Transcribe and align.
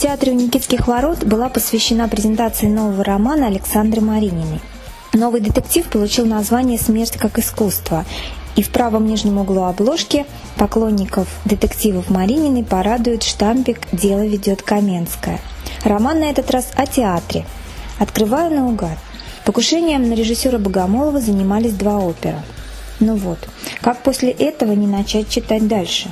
Театре 0.00 0.32
у 0.32 0.34
Никитских 0.34 0.88
ворот 0.88 1.24
была 1.24 1.50
посвящена 1.50 2.08
презентации 2.08 2.68
нового 2.68 3.04
романа 3.04 3.48
Александры 3.48 4.00
Марининой. 4.00 4.62
Новый 5.12 5.42
детектив 5.42 5.86
получил 5.90 6.24
название 6.24 6.78
«Смерть 6.78 7.18
как 7.18 7.38
искусство», 7.38 8.06
и 8.56 8.62
в 8.62 8.70
правом 8.70 9.06
нижнем 9.06 9.36
углу 9.36 9.64
обложки 9.64 10.24
поклонников 10.56 11.28
детективов 11.44 12.08
Марининой 12.08 12.64
порадует 12.64 13.22
штампик 13.22 13.80
«Дело 13.92 14.26
ведет 14.26 14.62
Каменская». 14.62 15.38
Роман 15.84 16.20
на 16.20 16.30
этот 16.30 16.50
раз 16.50 16.70
о 16.76 16.86
театре. 16.86 17.44
Открываю 17.98 18.56
наугад. 18.56 18.96
Покушением 19.44 20.08
на 20.08 20.14
режиссера 20.14 20.56
Богомолова 20.56 21.20
занимались 21.20 21.74
два 21.74 21.98
опера. 21.98 22.42
Ну 23.00 23.16
вот, 23.16 23.38
как 23.82 23.98
после 23.98 24.30
этого 24.30 24.72
не 24.72 24.86
начать 24.86 25.28
читать 25.28 25.68
дальше? 25.68 26.10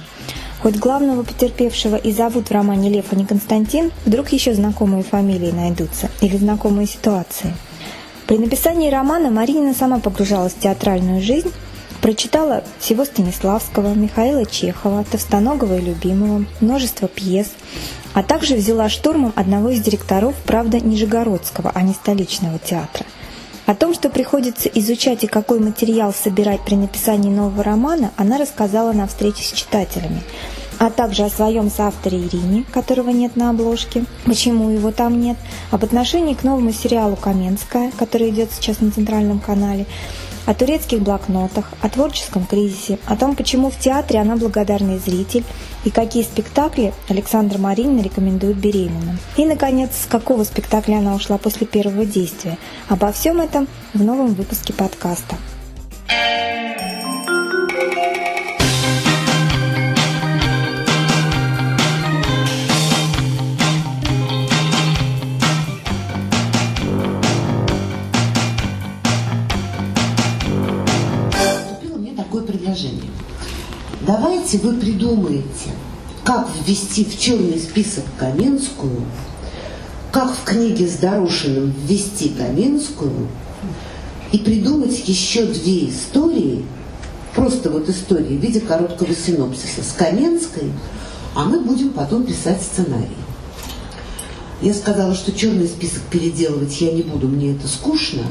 Хоть 0.61 0.77
главного 0.77 1.23
потерпевшего 1.23 1.97
и 1.97 2.13
зовут 2.13 2.49
в 2.49 2.53
романе 2.53 2.91
Лев, 2.91 3.07
а 3.11 3.17
не 3.17 3.25
Константин, 3.25 3.93
вдруг 4.05 4.31
еще 4.31 4.55
знакомые 4.55 5.05
фамилии 5.05 5.53
найдутся 5.53 6.11
или 6.21 6.37
знакомые 6.37 6.87
ситуации. 6.89 7.55
При 8.27 8.39
написании 8.39 8.91
романа 8.91 9.31
Маринина 9.31 9.73
сама 9.73 10.01
погружалась 10.01 10.53
в 10.53 10.59
театральную 10.59 11.23
жизнь, 11.23 11.53
прочитала 12.03 12.65
всего 12.81 13.05
Станиславского, 13.05 13.95
Михаила 13.95 14.45
Чехова, 14.47 15.05
Товстоногова 15.05 15.79
и 15.79 15.83
Любимого, 15.83 16.45
множество 16.61 17.09
пьес, 17.09 17.49
а 18.13 18.23
также 18.23 18.57
взяла 18.57 18.89
штурмом 18.89 19.33
одного 19.37 19.71
из 19.71 19.81
директоров, 19.81 20.35
правда, 20.45 20.81
Нижегородского, 20.81 21.71
а 21.75 21.83
не 21.83 21.95
столичного 21.95 22.59
театра– 22.59 23.07
о 23.69 23.75
том, 23.75 23.93
что 23.93 24.09
приходится 24.09 24.67
изучать 24.71 25.25
и 25.25 25.27
какой 25.27 25.61
материал 25.61 26.15
собирать 26.15 26.63
при 26.65 26.75
написании 26.75 27.29
нового 27.29 27.63
романа, 27.63 28.13
она 28.17 28.39
рассказала 28.39 28.93
на 28.93 29.07
встрече 29.07 29.45
с 29.45 29.53
читателями 29.53 30.23
а 30.79 30.91
также 30.91 31.25
о 31.25 31.29
своем 31.29 31.71
соавторе 31.71 32.19
Ирине, 32.19 32.65
которого 32.73 33.11
нет 33.11 33.35
на 33.35 33.51
обложке, 33.51 34.05
почему 34.25 34.71
его 34.71 34.93
там 34.93 35.21
нет, 35.21 35.37
об 35.73 35.85
отношении 35.85 36.35
к 36.35 36.45
новому 36.45 36.73
сериалу 36.73 37.17
«Каменская», 37.17 37.91
который 37.99 38.31
идет 38.31 38.53
сейчас 38.53 38.81
на 38.81 38.93
Центральном 38.93 39.41
канале, 39.41 39.87
о 40.49 40.55
турецких 40.55 41.01
блокнотах, 41.03 41.67
о 41.83 41.91
творческом 41.91 42.47
кризисе, 42.47 42.99
о 43.05 43.17
том, 43.17 43.37
почему 43.37 43.71
в 43.71 43.79
театре 43.79 44.19
она 44.19 44.35
благодарный 44.35 44.99
зритель 44.99 45.45
и 45.85 45.91
какие 45.91 46.23
спектакли 46.23 46.95
Александра 47.11 47.59
Маринина 47.59 48.01
рекомендует 48.01 48.57
беременным. 48.57 49.19
И, 49.37 49.45
наконец, 49.45 49.91
с 50.05 50.07
какого 50.07 50.45
спектакля 50.45 50.97
она 50.97 51.15
ушла 51.15 51.37
после 51.37 51.67
первого 51.67 52.07
действия. 52.07 52.57
Обо 52.89 53.13
всем 53.13 53.43
этом 53.43 53.69
в 53.93 54.03
новом 54.03 54.29
выпуске 54.29 54.73
подкаста. 54.73 55.37
Давайте 74.07 74.59
вы 74.59 74.75
придумаете, 74.75 75.71
как 76.23 76.49
ввести 76.65 77.05
в 77.05 77.19
черный 77.19 77.59
список 77.59 78.05
Каменскую, 78.17 79.03
как 80.13 80.33
в 80.33 80.45
книге 80.45 80.87
с 80.87 80.97
Дорошиным 80.97 81.75
ввести 81.87 82.29
Каменскую, 82.29 83.29
и 84.31 84.39
придумать 84.39 85.09
еще 85.09 85.47
две 85.47 85.89
истории, 85.89 86.65
просто 87.35 87.71
вот 87.71 87.89
истории 87.89 88.37
в 88.37 88.41
виде 88.41 88.61
короткого 88.61 89.15
синопсиса 89.15 89.83
с 89.83 89.93
Каменской, 89.93 90.71
а 91.35 91.45
мы 91.45 91.61
будем 91.61 91.91
потом 91.91 92.25
писать 92.25 92.63
сценарий. 92.63 93.09
Я 94.63 94.75
сказала, 94.75 95.15
что 95.15 95.33
черный 95.33 95.67
список 95.67 96.03
переделывать 96.11 96.81
я 96.81 96.93
не 96.93 97.03
буду, 97.03 97.27
мне 97.27 97.53
это 97.53 97.67
скучно. 97.67 98.23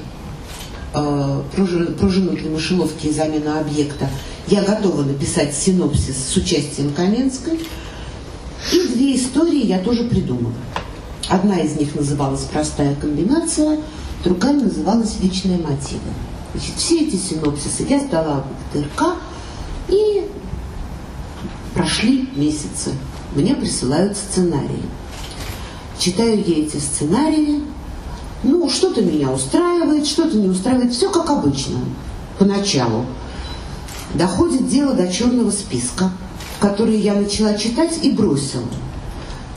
Э, 0.94 1.42
про 1.54 1.66
жену 2.10 2.32
для 2.32 2.50
мышеловки 2.50 3.08
и 3.08 3.14
замена 3.14 3.60
объекта 3.60 4.10
я 4.48 4.64
готова 4.64 5.04
написать 5.04 5.54
синопсис 5.54 6.16
с 6.30 6.36
участием 6.36 6.94
Каменской. 6.94 7.60
И 8.74 8.88
две 8.88 9.16
истории 9.16 9.66
я 9.66 9.80
тоже 9.80 10.06
придумала. 10.06 10.54
Одна 11.30 11.60
из 11.60 11.76
них 11.76 11.96
называлась 11.96 12.42
«Простая 12.42 12.96
комбинация», 12.96 13.80
другая 14.24 14.54
называлась 14.54 15.20
«Личные 15.22 15.58
мотивы». 15.58 16.00
Значит, 16.54 16.76
все 16.78 17.02
эти 17.02 17.18
синопсисы 17.18 17.86
я 17.88 18.00
сдала 18.00 18.46
в 18.72 18.74
ТРК, 18.74 19.18
и 19.90 20.30
прошли 21.74 22.30
месяцы. 22.36 22.92
Мне 23.36 23.56
присылают 23.56 24.18
сценарии. 24.18 24.84
Читаю 26.00 26.44
я 26.46 26.58
эти 26.58 26.78
сценарии, 26.78 27.62
ну, 28.44 28.70
что-то 28.70 29.02
меня 29.02 29.32
устраивает, 29.32 30.06
что-то 30.06 30.38
не 30.38 30.48
устраивает, 30.48 30.94
все 30.94 31.10
как 31.10 31.30
обычно, 31.30 31.80
поначалу. 32.38 33.06
Доходит 34.18 34.68
дело 34.68 34.96
до 34.96 35.12
черного 35.14 35.52
списка, 35.52 36.10
который 36.60 36.98
я 37.00 37.14
начала 37.14 37.54
читать 37.54 38.00
и 38.02 38.12
бросила. 38.12 38.64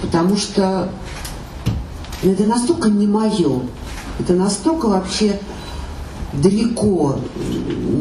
Потому 0.02 0.36
что 0.36 0.90
это 2.22 2.44
настолько 2.44 2.90
не 2.90 3.06
мое, 3.06 3.62
это 4.18 4.34
настолько 4.34 4.86
вообще 4.86 5.40
далеко, 6.34 7.18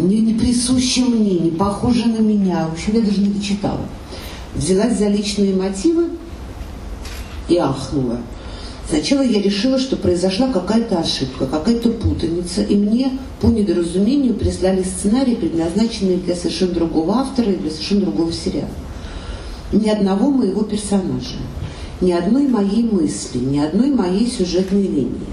не, 0.04 0.20
не 0.20 0.34
присуще 0.34 1.06
мне, 1.06 1.40
не 1.40 1.52
похоже 1.52 2.08
на 2.08 2.20
меня. 2.20 2.68
В 2.68 2.74
общем, 2.74 2.94
я 2.96 3.02
даже 3.02 3.22
не 3.22 3.30
дочитала. 3.30 3.86
Взялась 4.54 4.98
за 4.98 5.08
личные 5.08 5.56
мотивы 5.56 6.10
и 7.48 7.56
ахнула. 7.56 8.18
Сначала 8.90 9.22
я 9.22 9.40
решила, 9.40 9.78
что 9.78 9.98
произошла 9.98 10.48
какая-то 10.48 10.98
ошибка, 10.98 11.46
какая-то 11.46 11.92
путаница, 11.92 12.64
и 12.64 12.76
мне 12.76 13.12
по 13.40 13.46
недоразумению 13.46 14.34
прислали 14.34 14.82
сценарий, 14.82 15.36
предназначенный 15.36 16.18
для 16.18 16.36
совершенно 16.36 16.74
другого 16.74 17.18
автора 17.18 17.52
и 17.52 17.56
для 17.56 17.70
совершенно 17.70 18.02
другого 18.02 18.34
сериала. 18.34 18.72
Ни 19.72 19.88
одного 19.90 20.32
моего 20.32 20.64
персонажа, 20.64 21.36
ни 22.02 22.12
одной 22.12 22.48
моей 22.48 22.82
мысли, 22.82 23.38
ни 23.38 23.60
одной 23.60 23.92
моей 23.92 24.26
сюжетной 24.26 24.88
линии. 24.88 25.28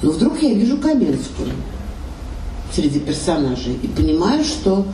Но 0.00 0.10
вдруг 0.10 0.42
я 0.42 0.54
вижу 0.54 0.78
Каменскую 0.78 1.50
среди 2.74 2.98
персонажей 2.98 3.74
и 3.82 3.88
понимаю, 3.88 4.42
что 4.42 4.86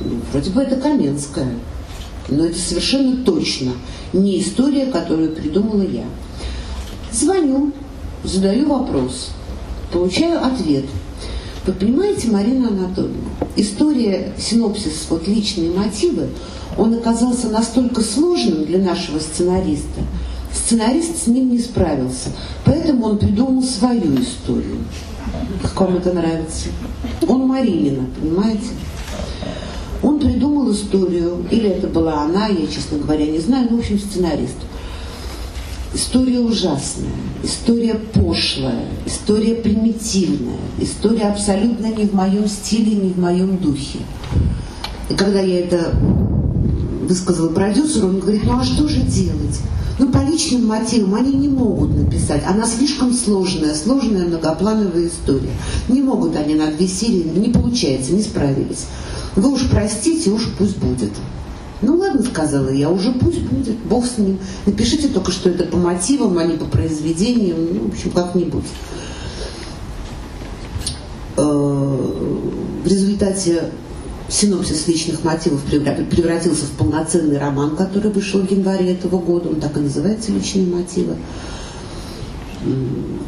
ну, 0.00 0.20
вроде 0.32 0.50
бы 0.50 0.62
это 0.62 0.76
Каменская, 0.76 1.52
но 2.30 2.46
это 2.46 2.58
совершенно 2.58 3.22
точно 3.24 3.72
не 4.14 4.40
история, 4.40 4.86
которую 4.86 5.32
придумала 5.32 5.82
я. 5.82 6.04
Звоню, 7.12 7.72
задаю 8.22 8.68
вопрос, 8.68 9.30
получаю 9.92 10.44
ответ. 10.44 10.84
Вы 11.66 11.72
понимаете, 11.72 12.30
Марина 12.30 12.68
Анатольевна, 12.68 13.30
история, 13.56 14.32
синопсис, 14.38 15.06
вот 15.08 15.26
личные 15.26 15.70
мотивы, 15.70 16.28
он 16.76 16.94
оказался 16.94 17.48
настолько 17.48 18.02
сложным 18.02 18.64
для 18.64 18.78
нашего 18.78 19.18
сценариста, 19.18 20.02
сценарист 20.52 21.24
с 21.24 21.26
ним 21.26 21.50
не 21.50 21.58
справился, 21.58 22.30
поэтому 22.64 23.06
он 23.06 23.18
придумал 23.18 23.62
свою 23.62 24.20
историю. 24.20 24.78
Как 25.62 25.80
вам 25.80 25.96
это 25.96 26.12
нравится? 26.12 26.68
Он 27.26 27.46
Маринина, 27.46 28.06
понимаете? 28.20 28.68
Он 30.02 30.18
придумал 30.20 30.70
историю, 30.72 31.44
или 31.50 31.68
это 31.70 31.88
была 31.88 32.22
она, 32.22 32.48
я, 32.48 32.66
честно 32.66 32.98
говоря, 32.98 33.26
не 33.26 33.40
знаю, 33.40 33.68
но, 33.70 33.76
в 33.76 33.80
общем, 33.80 33.98
сценарист. 33.98 34.56
История 35.98 36.38
ужасная, 36.38 37.10
история 37.42 37.96
пошлая, 37.96 38.84
история 39.04 39.56
примитивная, 39.56 40.60
история 40.80 41.24
абсолютно 41.24 41.86
не 41.86 42.06
в 42.06 42.14
моем 42.14 42.46
стиле, 42.46 42.94
не 42.94 43.10
в 43.10 43.18
моем 43.18 43.56
духе. 43.56 43.98
И 45.10 45.14
когда 45.14 45.40
я 45.40 45.58
это 45.58 45.90
высказала 47.02 47.48
продюсеру, 47.48 48.10
он 48.10 48.20
говорит, 48.20 48.44
ну 48.44 48.60
а 48.60 48.64
что 48.64 48.86
же 48.86 49.00
делать? 49.00 49.58
Ну, 49.98 50.08
по 50.12 50.18
личным 50.18 50.68
мотивам 50.68 51.16
они 51.16 51.32
не 51.32 51.48
могут 51.48 51.92
написать. 51.96 52.44
Она 52.46 52.64
слишком 52.64 53.12
сложная, 53.12 53.74
сложная 53.74 54.28
многоплановая 54.28 55.08
история. 55.08 55.50
Не 55.88 56.00
могут 56.00 56.36
они 56.36 56.54
на 56.54 56.68
две 56.68 56.86
не 56.86 57.52
получается, 57.52 58.12
не 58.12 58.22
справились. 58.22 58.86
Вы 59.34 59.52
уж 59.52 59.68
простите, 59.68 60.30
уж 60.30 60.46
пусть 60.56 60.76
будет. 60.76 61.10
Ну 61.80 61.96
ладно, 61.96 62.22
сказала 62.22 62.70
я, 62.70 62.90
уже 62.90 63.12
пусть 63.12 63.40
будет, 63.40 63.76
бог 63.78 64.04
с 64.04 64.18
ним. 64.18 64.38
Напишите 64.66 65.08
только, 65.08 65.30
что 65.30 65.50
это 65.50 65.64
по 65.64 65.76
мотивам, 65.76 66.36
а 66.38 66.44
не 66.44 66.56
по 66.56 66.64
произведениям, 66.64 67.74
ну, 67.74 67.80
в 67.84 67.92
общем, 67.92 68.10
как-нибудь. 68.10 68.64
Э, 71.36 71.42
в 72.84 72.86
результате 72.86 73.70
синопсис 74.28 74.88
личных 74.88 75.22
мотивов 75.22 75.62
превратился 75.62 76.64
в 76.66 76.70
полноценный 76.72 77.38
роман, 77.38 77.76
который 77.76 78.10
вышел 78.10 78.40
в 78.40 78.50
январе 78.50 78.92
этого 78.92 79.18
года, 79.18 79.48
он 79.48 79.60
так 79.60 79.76
и 79.76 79.80
называется 79.80 80.32
«Личные 80.32 80.66
мотивы». 80.66 81.16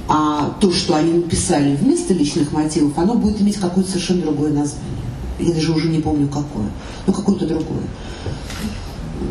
А 0.09 0.57
то, 0.61 0.73
что 0.73 0.97
они 0.97 1.13
написали 1.13 1.77
вместо 1.77 2.13
личных 2.13 2.51
мотивов, 2.51 2.99
оно 2.99 3.15
будет 3.15 3.41
иметь 3.41 3.57
какое-то 3.59 3.91
совершенно 3.91 4.23
другое 4.23 4.51
название. 4.51 4.91
Я 5.41 5.55
даже 5.55 5.73
уже 5.73 5.89
не 5.89 6.01
помню 6.01 6.29
какое, 6.29 6.71
но 7.07 7.13
какое-то 7.13 7.47
другое. 7.47 7.83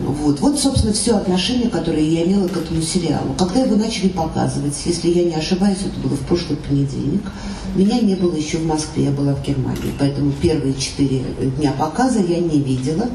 Вот. 0.05 0.39
вот, 0.39 0.59
собственно, 0.59 0.93
все 0.93 1.15
отношение, 1.17 1.69
которое 1.69 2.03
я 2.03 2.23
имела 2.23 2.47
к 2.47 2.57
этому 2.57 2.81
сериалу. 2.81 3.33
Когда 3.37 3.61
его 3.61 3.75
начали 3.75 4.09
показывать, 4.09 4.75
если 4.85 5.09
я 5.09 5.23
не 5.23 5.35
ошибаюсь, 5.35 5.79
это 5.79 5.99
было 5.99 6.15
в 6.15 6.21
прошлый 6.21 6.57
понедельник, 6.57 7.23
меня 7.75 7.99
не 7.99 8.15
было 8.15 8.35
еще 8.35 8.57
в 8.57 8.65
Москве, 8.65 9.05
я 9.05 9.11
была 9.11 9.35
в 9.35 9.43
Германии, 9.43 9.93
поэтому 9.97 10.31
первые 10.31 10.73
четыре 10.75 11.23
дня 11.57 11.73
показа 11.77 12.19
я 12.19 12.39
не 12.39 12.59
видела. 12.59 13.09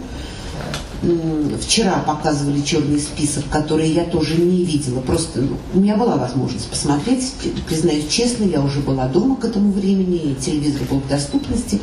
Вчера 1.61 1.99
показывали 2.07 2.63
черный 2.63 2.99
список, 2.99 3.45
который 3.51 3.91
я 3.91 4.05
тоже 4.05 4.37
не 4.41 4.65
видела. 4.65 5.01
Просто 5.01 5.43
ну, 5.43 5.57
у 5.75 5.81
меня 5.81 5.97
была 5.97 6.17
возможность 6.17 6.69
посмотреть. 6.69 7.33
Признаюсь 7.67 8.09
честно, 8.09 8.45
я 8.45 8.63
уже 8.63 8.81
была 8.81 9.07
дома 9.09 9.37
к 9.37 9.45
этому 9.45 9.71
времени, 9.71 10.35
телевизор 10.41 10.83
был 10.89 11.01
в 11.01 11.09
доступности. 11.09 11.79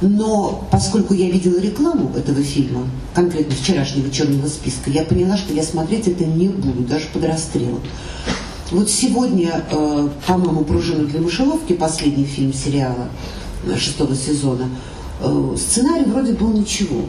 Но 0.00 0.68
поскольку 0.70 1.14
я 1.14 1.28
видела 1.28 1.58
рекламу 1.58 2.12
этого 2.16 2.42
фильма, 2.42 2.86
конкретно 3.14 3.54
вчерашнего 3.54 4.10
черного 4.10 4.46
списка, 4.46 4.90
я 4.90 5.02
поняла, 5.02 5.36
что 5.36 5.52
я 5.52 5.62
смотреть 5.62 6.06
это 6.06 6.24
не 6.24 6.48
буду, 6.48 6.82
даже 6.82 7.06
под 7.12 7.24
расстрелом. 7.24 7.80
Вот 8.70 8.90
сегодня, 8.90 9.64
э, 9.70 10.08
по-моему, 10.26 10.62
«Пружина 10.62 11.04
для 11.04 11.20
мышеловки», 11.20 11.72
последний 11.72 12.26
фильм 12.26 12.52
сериала 12.52 13.08
э, 13.66 13.76
шестого 13.76 14.14
сезона, 14.14 14.68
э, 15.20 15.56
сценарий 15.56 16.04
вроде 16.04 16.34
был 16.34 16.52
ничего. 16.52 17.04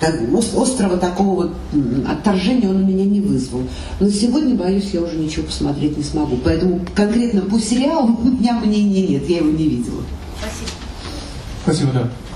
Так, 0.00 0.14
острого 0.32 0.96
такого 0.96 1.34
вот 1.34 1.52
отторжения 2.06 2.68
он 2.68 2.84
у 2.84 2.86
меня 2.86 3.04
не 3.04 3.20
вызвал. 3.20 3.62
Но 3.98 4.08
сегодня, 4.10 4.54
боюсь, 4.54 4.90
я 4.92 5.00
уже 5.00 5.16
ничего 5.16 5.46
посмотреть 5.46 5.96
не 5.96 6.04
смогу. 6.04 6.38
Поэтому 6.44 6.80
конкретно 6.94 7.40
по 7.40 7.58
сериалу 7.58 8.16
у 8.22 8.28
меня 8.28 8.60
мнения 8.60 9.08
нет, 9.08 9.28
я 9.28 9.38
его 9.38 9.50
не 9.50 9.64
видела. 9.64 10.02
Спасибо. 10.38 10.70
Спасибо, 11.64 11.92
да. 11.92 12.27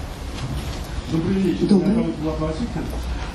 Добрый 1.13 1.35
вечер. 1.43 1.67
Добрый. 1.67 1.89
Меня 1.91 2.03
зовут 2.03 2.15
Влад 2.23 2.41
Васюкин. 2.41 2.85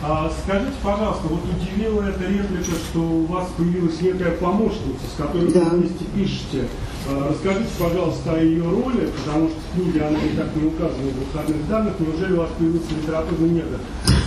А, 0.04 0.32
скажите, 0.44 0.74
пожалуйста, 0.84 1.28
вот 1.28 1.42
удивила 1.44 2.04
эта 2.04 2.24
реплика, 2.26 2.72
что 2.90 3.00
у 3.00 3.26
вас 3.26 3.48
появилась 3.58 4.00
некая 4.02 4.32
помощница, 4.32 5.06
с 5.14 5.18
которой 5.22 5.52
Да. 5.52 5.60
вы 5.62 5.78
вместе 5.78 6.06
пишете. 6.16 6.68
А, 7.10 7.30
расскажите, 7.30 7.70
пожалуйста, 7.80 8.34
о 8.34 8.40
ее 8.40 8.64
роли, 8.64 9.10
потому 9.18 9.50
что 9.50 9.58
в 9.60 9.74
книге 9.76 10.06
она 10.06 10.18
никак 10.20 10.56
не 10.56 10.68
указана 10.68 11.12
в 11.12 11.34
выходных 11.34 11.68
данных. 11.70 11.94
Неужели 12.00 12.34
у 12.34 12.38
вас 12.38 12.50
появился 12.58 12.90
литературный 13.00 13.50
метод? 13.50 13.82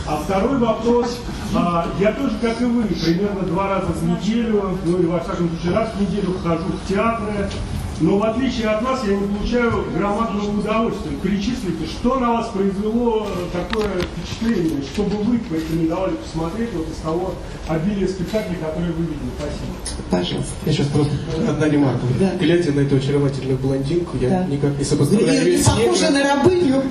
А 0.07 0.17
второй 0.25 0.59
вопрос. 0.59 1.19
А, 1.55 1.87
я 1.99 2.13
тоже, 2.13 2.37
как 2.41 2.61
и 2.61 2.65
вы, 2.65 2.85
примерно 2.85 3.43
два 3.43 3.69
раза 3.69 3.93
в 3.93 4.03
неделю, 4.09 4.79
ну 4.87 4.99
или 4.99 5.07
во 5.07 5.19
всяком 5.21 5.49
случае 5.51 5.75
раз 5.77 5.91
в 5.97 6.01
неделю 6.01 6.35
хожу 6.43 6.65
в 6.67 6.89
театры. 6.89 7.49
Но 8.01 8.17
в 8.17 8.25
отличие 8.25 8.69
от 8.69 8.83
вас, 8.83 9.01
я 9.07 9.15
не 9.15 9.27
получаю 9.27 9.85
громадного 9.95 10.59
удовольствия. 10.59 11.13
Перечислите, 11.23 11.87
что 11.87 12.19
на 12.19 12.33
вас 12.33 12.49
произвело 12.49 13.29
э, 13.29 13.47
такое 13.53 13.91
впечатление, 14.01 14.83
чтобы 14.95 15.19
вы 15.19 15.39
давали 15.87 16.15
посмотреть 16.15 16.71
вот 16.73 16.89
из 16.89 16.97
того 16.97 17.35
обилия 17.69 18.09
спектаклей, 18.09 18.57
которые 18.57 18.93
вы 18.93 19.03
видели. 19.03 19.31
Спасибо. 19.39 20.07
Пожалуйста. 20.11 20.53
Я 20.65 20.73
сейчас 20.73 20.87
просто 20.87 21.13
одна 21.47 21.69
ремарка. 21.69 22.01
Да. 22.19 22.33
Глядя 22.41 22.73
на 22.73 22.81
эту 22.81 22.97
очаровательную 22.97 23.59
блондинку, 23.59 24.17
я 24.19 24.31
Да. 24.31 24.45
никак 24.45 24.71
не 24.73 24.79
Ты 24.79 24.85
сопоставляю 24.85 25.47
ее 25.47 25.59
с 25.59 25.65
похожа 25.65 26.11
на 26.11 26.23
рабыню. 26.23 26.83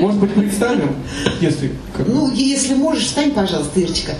Может 0.00 0.20
быть, 0.20 0.34
представим, 0.34 0.94
если... 1.40 1.72
как 1.96 2.06
Ну, 2.06 2.30
если 2.32 2.74
можешь, 2.74 3.04
встань, 3.04 3.30
пожалуйста, 3.30 3.80
Ирочка. 3.80 4.12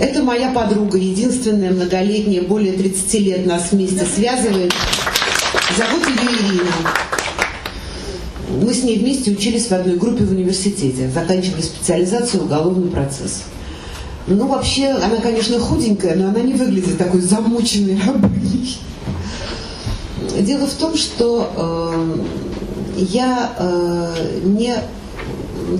Это 0.00 0.22
моя 0.22 0.50
подруга, 0.50 0.98
единственная 0.98 1.70
многолетняя, 1.70 2.42
более 2.42 2.72
30 2.72 3.14
лет 3.20 3.46
нас 3.46 3.72
вместе 3.72 4.04
связывает. 4.04 4.72
Зовут 5.76 6.06
ее 6.08 6.30
Ирина. 6.30 6.72
Мы 8.62 8.74
с 8.74 8.82
ней 8.82 8.98
вместе 8.98 9.30
учились 9.30 9.66
в 9.66 9.72
одной 9.72 9.96
группе 9.96 10.24
в 10.24 10.32
университете, 10.32 11.08
заканчивали 11.08 11.62
специализацию 11.62 12.44
уголовный 12.44 12.90
процесс. 12.90 13.44
Ну, 14.26 14.46
вообще, 14.46 14.88
она, 14.88 15.16
конечно, 15.22 15.58
худенькая, 15.58 16.16
но 16.16 16.28
она 16.28 16.40
не 16.40 16.54
выглядит 16.54 16.98
такой 16.98 17.20
замученной 17.20 17.98
рабыней. 18.04 18.78
Дело 20.40 20.66
в 20.66 20.74
том, 20.74 20.96
что 20.96 21.52
э, 21.56 22.16
я 22.96 23.52
э, 23.58 24.40
не... 24.44 24.74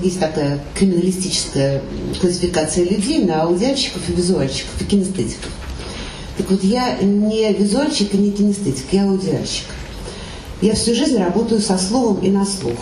Есть 0.03 0.19
такая 0.19 0.59
криминалистическая 0.75 1.81
классификация 2.21 2.85
людей 2.85 3.23
на 3.23 3.43
аудиальщиков 3.43 4.07
и 4.07 4.13
визуальщиков, 4.13 4.81
и 4.81 4.85
кинестетиков. 4.85 5.51
Так 6.37 6.49
вот, 6.51 6.63
я 6.63 6.97
не 7.01 7.51
визуальщик 7.53 8.13
и 8.13 8.17
не 8.17 8.31
кинестетик, 8.31 8.85
я 8.91 9.03
аудиальщик. 9.03 9.65
Я 10.61 10.75
всю 10.75 10.93
жизнь 10.93 11.17
работаю 11.17 11.61
со 11.61 11.77
словом 11.77 12.19
и 12.21 12.29
на 12.29 12.45
слух. 12.45 12.77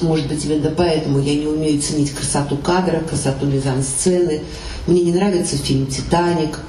Может 0.00 0.28
быть, 0.28 0.44
именно 0.44 0.70
поэтому 0.70 1.20
я 1.20 1.34
не 1.34 1.46
умею 1.46 1.80
ценить 1.80 2.10
красоту 2.12 2.56
кадра, 2.56 3.00
красоту 3.00 3.46
мизансцены. 3.46 4.42
Мне 4.86 5.02
не 5.02 5.12
нравится 5.12 5.56
фильм 5.56 5.86
«Титаник». 5.86 6.60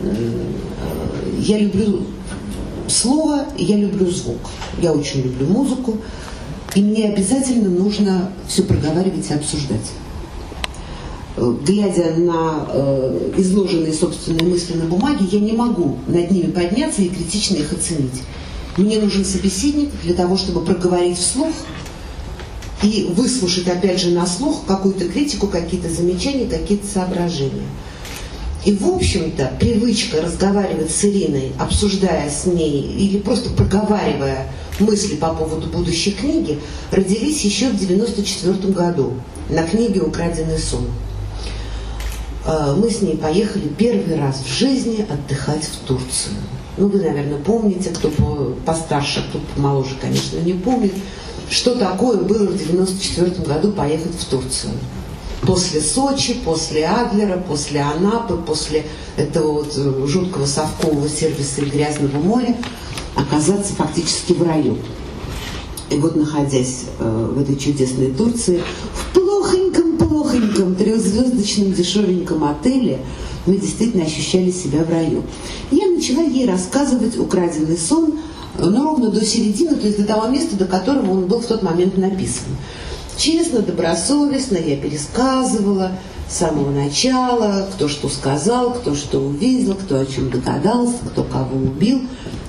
Э, 0.00 0.14
Я 1.38 1.58
люблю 1.58 2.02
слово, 2.88 3.46
я 3.56 3.76
люблю 3.76 4.10
звук. 4.10 4.50
Я 4.80 4.92
очень 4.92 5.22
люблю 5.22 5.46
музыку. 5.46 5.98
И 6.74 6.82
мне 6.82 7.08
обязательно 7.08 7.68
нужно 7.68 8.32
все 8.48 8.62
проговаривать 8.64 9.30
и 9.30 9.34
обсуждать. 9.34 9.92
Э, 11.36 11.54
Глядя 11.64 12.14
на 12.16 12.66
э, 12.68 13.32
изложенные 13.36 13.92
собственные 13.92 14.46
мысли 14.48 14.74
на 14.74 14.84
бумаге, 14.84 15.24
я 15.30 15.40
не 15.40 15.52
могу 15.52 15.98
над 16.08 16.30
ними 16.30 16.50
подняться 16.50 17.02
и 17.02 17.08
критично 17.08 17.56
их 17.56 17.72
оценить. 17.72 18.22
Мне 18.76 18.98
нужен 18.98 19.24
собеседник 19.24 19.90
для 20.02 20.14
того, 20.14 20.36
чтобы 20.36 20.64
проговорить 20.64 21.18
вслух 21.18 21.52
и 22.82 23.08
выслушать 23.14 23.68
опять 23.68 24.00
же 24.00 24.10
на 24.10 24.26
слух 24.26 24.64
какую-то 24.66 25.08
критику, 25.08 25.46
какие-то 25.46 25.88
замечания, 25.88 26.46
какие-то 26.46 26.86
соображения. 26.86 27.68
И, 28.64 28.72
в 28.72 28.88
общем-то, 28.88 29.52
привычка 29.60 30.22
разговаривать 30.22 30.90
с 30.90 31.04
Ириной, 31.04 31.52
обсуждая 31.58 32.30
с 32.30 32.46
ней 32.46 32.82
или 32.82 33.18
просто 33.18 33.50
проговаривая 33.50 34.48
мысли 34.80 35.16
по 35.16 35.28
поводу 35.34 35.66
будущей 35.68 36.12
книги, 36.12 36.58
родились 36.90 37.44
еще 37.44 37.66
в 37.70 37.74
1994 37.74 38.72
году 38.72 39.14
на 39.48 39.62
книге 39.64 40.00
«Украденный 40.00 40.58
сон». 40.58 40.86
Э, 42.46 42.74
Мы 42.76 42.90
с 42.90 43.00
ней 43.02 43.16
поехали 43.16 43.68
первый 43.68 44.16
раз 44.18 44.42
в 44.44 44.52
жизни 44.52 45.06
отдыхать 45.08 45.64
в 45.64 45.86
Турцию. 45.86 46.34
Ну, 46.76 46.88
вы, 46.88 46.98
наверное, 47.00 47.38
помните, 47.38 47.90
кто 47.90 48.08
по- 48.10 48.54
постарше, 48.66 49.24
кто 49.28 49.38
помоложе, 49.54 49.94
конечно, 50.00 50.38
не 50.38 50.54
помнит, 50.54 50.92
что 51.48 51.74
такое 51.76 52.18
было 52.18 52.46
в 52.50 52.54
1994 52.54 53.46
году 53.46 53.72
поехать 53.72 54.12
в 54.18 54.24
Турцию. 54.24 54.72
После 55.42 55.80
Сочи, 55.82 56.34
после 56.44 56.86
Адлера, 56.86 57.36
после 57.36 57.80
Анапы, 57.80 58.36
после 58.36 58.86
этого 59.16 59.52
вот 59.52 59.74
э, 59.76 60.06
жуткого 60.06 60.46
совкового 60.46 61.08
сервиса 61.08 61.60
и 61.60 61.66
грязного 61.66 62.16
моря 62.18 62.56
оказаться 63.14 63.74
фактически 63.74 64.32
в 64.32 64.42
раю. 64.42 64.76
И 65.90 65.96
вот 65.96 66.16
находясь 66.16 66.84
э, 66.98 67.30
в 67.34 67.40
этой 67.40 67.56
чудесной 67.56 68.10
Турции, 68.12 68.62
в 68.92 69.14
плохоньком-плохоньком 69.14 70.74
трехзвездочном 70.76 71.72
дешевеньком 71.72 72.44
отеле, 72.44 73.00
мы 73.46 73.56
действительно 73.58 74.04
ощущали 74.04 74.50
себя 74.50 74.82
в 74.82 74.90
раю. 74.90 75.22
Я 75.70 75.88
начала 75.88 76.22
ей 76.22 76.46
рассказывать 76.46 77.18
украденный 77.18 77.76
сон, 77.76 78.18
э, 78.58 78.64
ну, 78.64 78.82
ровно 78.82 79.10
до 79.10 79.24
середины, 79.24 79.76
то 79.76 79.86
есть 79.86 79.98
до 79.98 80.04
того 80.04 80.28
места, 80.28 80.56
до 80.56 80.64
которого 80.64 81.10
он 81.10 81.26
был 81.26 81.40
в 81.40 81.46
тот 81.46 81.62
момент 81.62 81.96
написан. 81.98 82.44
Честно, 83.16 83.60
добросовестно 83.60 84.56
я 84.56 84.76
пересказывала 84.76 85.92
с 86.28 86.36
самого 86.36 86.70
начала, 86.70 87.68
кто 87.72 87.88
что 87.88 88.08
сказал, 88.08 88.74
кто 88.74 88.94
что 88.94 89.20
увидел, 89.20 89.74
кто 89.74 90.00
о 90.00 90.06
чем 90.06 90.30
догадался, 90.30 90.96
кто 91.10 91.22
кого 91.22 91.56
убил. 91.56 92.02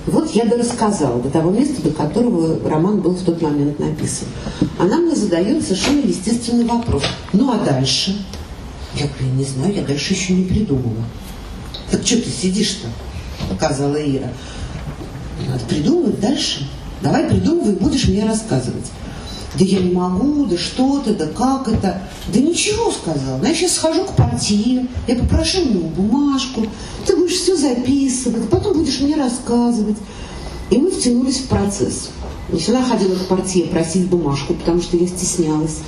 Вот 0.06 0.30
я 0.30 0.44
дорассказала 0.44 1.20
до 1.20 1.30
того 1.30 1.50
места, 1.50 1.82
до 1.82 1.90
которого 1.90 2.68
роман 2.68 3.00
был 3.00 3.12
в 3.12 3.24
тот 3.24 3.42
момент 3.42 3.78
написан. 3.80 4.28
Она 4.78 4.98
мне 4.98 5.16
задает 5.16 5.62
совершенно 5.64 6.00
естественный 6.00 6.64
вопрос. 6.64 7.02
Ну 7.32 7.52
а 7.52 7.58
дальше? 7.64 8.16
Я 8.94 9.08
говорю, 9.08 9.34
не 9.34 9.44
знаю, 9.44 9.74
я 9.74 9.82
дальше 9.82 10.14
еще 10.14 10.32
не 10.32 10.44
придумала. 10.44 11.04
Так 11.90 12.06
что 12.06 12.16
ты 12.16 12.30
сидишь-то? 12.30 12.88
Показала 13.50 13.96
Ира. 13.96 14.28
Надо 15.48 15.64
придумывать 15.68 16.20
дальше. 16.20 16.68
Давай 17.02 17.24
придумывай, 17.24 17.74
будешь 17.74 18.06
мне 18.06 18.24
рассказывать. 18.24 18.86
Да 19.58 19.64
я 19.64 19.80
не 19.80 19.92
могу, 19.92 20.44
да 20.46 20.56
что 20.58 21.00
ты, 21.00 21.14
да 21.14 21.26
как 21.26 21.68
это. 21.68 22.02
Да 22.32 22.40
ничего, 22.40 22.90
сказал. 22.90 23.42
Я 23.42 23.54
сейчас 23.54 23.72
схожу 23.72 24.04
к 24.04 24.14
портье, 24.14 24.86
я 25.06 25.16
попрошу 25.16 25.62
у 25.62 25.70
него 25.70 25.88
бумажку, 25.88 26.66
ты 27.06 27.16
будешь 27.16 27.36
все 27.36 27.56
записывать, 27.56 28.50
потом 28.50 28.78
будешь 28.78 29.00
мне 29.00 29.16
рассказывать. 29.16 29.96
И 30.70 30.78
мы 30.78 30.90
втянулись 30.90 31.38
в 31.38 31.46
процесс. 31.46 32.10
Значит, 32.50 32.68
она 32.70 32.82
ходила 32.82 33.14
к 33.14 33.28
портье 33.28 33.64
просить 33.66 34.08
бумажку, 34.08 34.54
потому 34.54 34.82
что 34.82 34.96
я 34.96 35.06
стеснялась. 35.06 35.78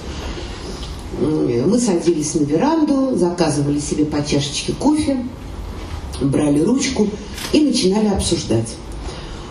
Мы 1.21 1.79
садились 1.79 2.35
на 2.35 2.45
веранду, 2.45 3.17
заказывали 3.17 3.81
себе 3.81 4.05
по 4.05 4.25
чашечке 4.25 4.73
кофе, 4.73 5.25
брали 6.21 6.61
ручку 6.61 7.09
и 7.53 7.61
начинали 7.61 8.07
обсуждать. 8.07 8.77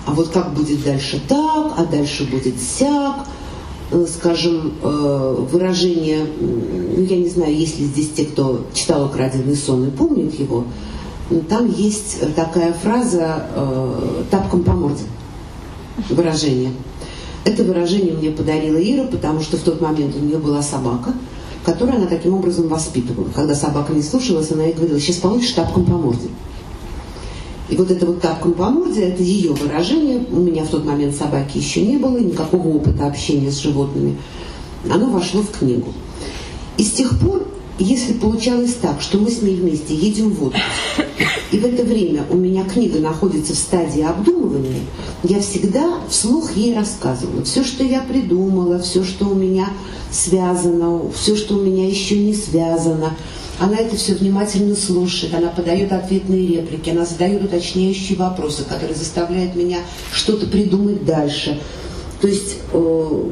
А 0.05 0.13
вот 0.13 0.29
как 0.29 0.53
будет 0.53 0.83
дальше 0.83 1.21
так, 1.27 1.73
а 1.77 1.85
дальше 1.85 2.23
будет 2.23 2.55
сяк. 2.61 3.27
Э, 3.91 4.05
скажем, 4.07 4.73
э, 4.81 5.45
выражение, 5.51 6.25
ну, 6.39 7.03
я 7.03 7.17
не 7.17 7.29
знаю, 7.29 7.55
есть 7.55 7.79
ли 7.79 7.85
здесь 7.85 8.09
те, 8.11 8.25
кто 8.25 8.65
читал 8.73 9.05
«Украденный 9.05 9.55
сон» 9.55 9.87
и 9.87 9.91
помнит 9.91 10.39
его, 10.39 10.65
там 11.49 11.69
есть 11.69 12.35
такая 12.35 12.71
фраза 12.73 13.45
«тапком 14.31 14.63
по 14.63 14.71
морде» 14.71 15.03
выражение. 16.09 16.71
Это 17.43 17.63
выражение 17.63 18.13
мне 18.13 18.31
подарила 18.31 18.77
Ира, 18.77 19.07
потому 19.07 19.41
что 19.41 19.57
в 19.57 19.61
тот 19.61 19.81
момент 19.81 20.15
у 20.15 20.19
нее 20.19 20.37
была 20.37 20.61
собака, 20.61 21.13
которую 21.65 21.97
она 21.97 22.07
таким 22.07 22.33
образом 22.33 22.67
воспитывала. 22.67 23.27
Когда 23.33 23.55
собака 23.55 23.93
не 23.93 24.01
слушалась, 24.01 24.51
она 24.51 24.63
ей 24.65 24.73
говорила, 24.73 24.99
сейчас 24.99 25.17
получишь 25.17 25.51
тапком 25.51 25.85
по 25.85 25.93
морде. 25.97 26.27
И 27.69 27.75
вот 27.75 27.91
это 27.91 28.05
вот 28.05 28.21
тапком 28.21 28.53
по 28.53 28.73
это 28.95 29.23
ее 29.23 29.51
выражение. 29.51 30.23
У 30.31 30.37
меня 30.37 30.63
в 30.63 30.69
тот 30.69 30.85
момент 30.85 31.15
собаки 31.15 31.57
еще 31.57 31.81
не 31.81 31.97
было, 31.97 32.17
никакого 32.17 32.67
опыта 32.69 33.07
общения 33.07 33.51
с 33.51 33.59
животными. 33.59 34.17
Оно 34.89 35.07
вошло 35.09 35.41
в 35.41 35.51
книгу. 35.51 35.93
И 36.77 36.83
с 36.83 36.91
тех 36.91 37.19
пор, 37.19 37.45
если 37.77 38.13
получалось 38.13 38.75
так, 38.81 39.01
что 39.01 39.17
мы 39.17 39.29
с 39.29 39.41
ней 39.41 39.55
вместе 39.55 39.93
едем 39.95 40.31
в 40.31 40.45
отпуск, 40.45 40.63
и 41.51 41.57
в 41.57 41.65
это 41.65 41.83
время 41.83 42.25
у 42.29 42.37
меня 42.37 42.63
книга 42.63 42.99
находится 42.99 43.53
в 43.53 43.57
стадии 43.57 44.01
обдумывания, 44.01 44.81
я 45.23 45.41
всегда 45.41 45.99
вслух 46.09 46.55
ей 46.55 46.75
рассказывала. 46.75 47.43
Все, 47.43 47.63
что 47.63 47.83
я 47.83 48.01
придумала, 48.01 48.79
все, 48.79 49.03
что 49.03 49.27
у 49.27 49.35
меня 49.35 49.69
связано, 50.11 51.01
все, 51.13 51.35
что 51.35 51.55
у 51.55 51.61
меня 51.61 51.87
еще 51.87 52.17
не 52.17 52.33
связано– 52.33 53.13
она 53.59 53.77
это 53.77 53.95
все 53.95 54.13
внимательно 54.13 54.75
слушает, 54.75 55.33
она 55.33 55.47
подает 55.47 55.91
ответные 55.91 56.47
реплики, 56.47 56.89
она 56.91 57.05
задает 57.05 57.43
уточняющие 57.43 58.17
вопросы, 58.17 58.63
которые 58.63 58.95
заставляют 58.95 59.55
меня 59.55 59.79
что-то 60.13 60.45
придумать 60.45 61.05
дальше. 61.05 61.59
То 62.21 62.27
есть 62.27 62.57
э, 62.71 63.23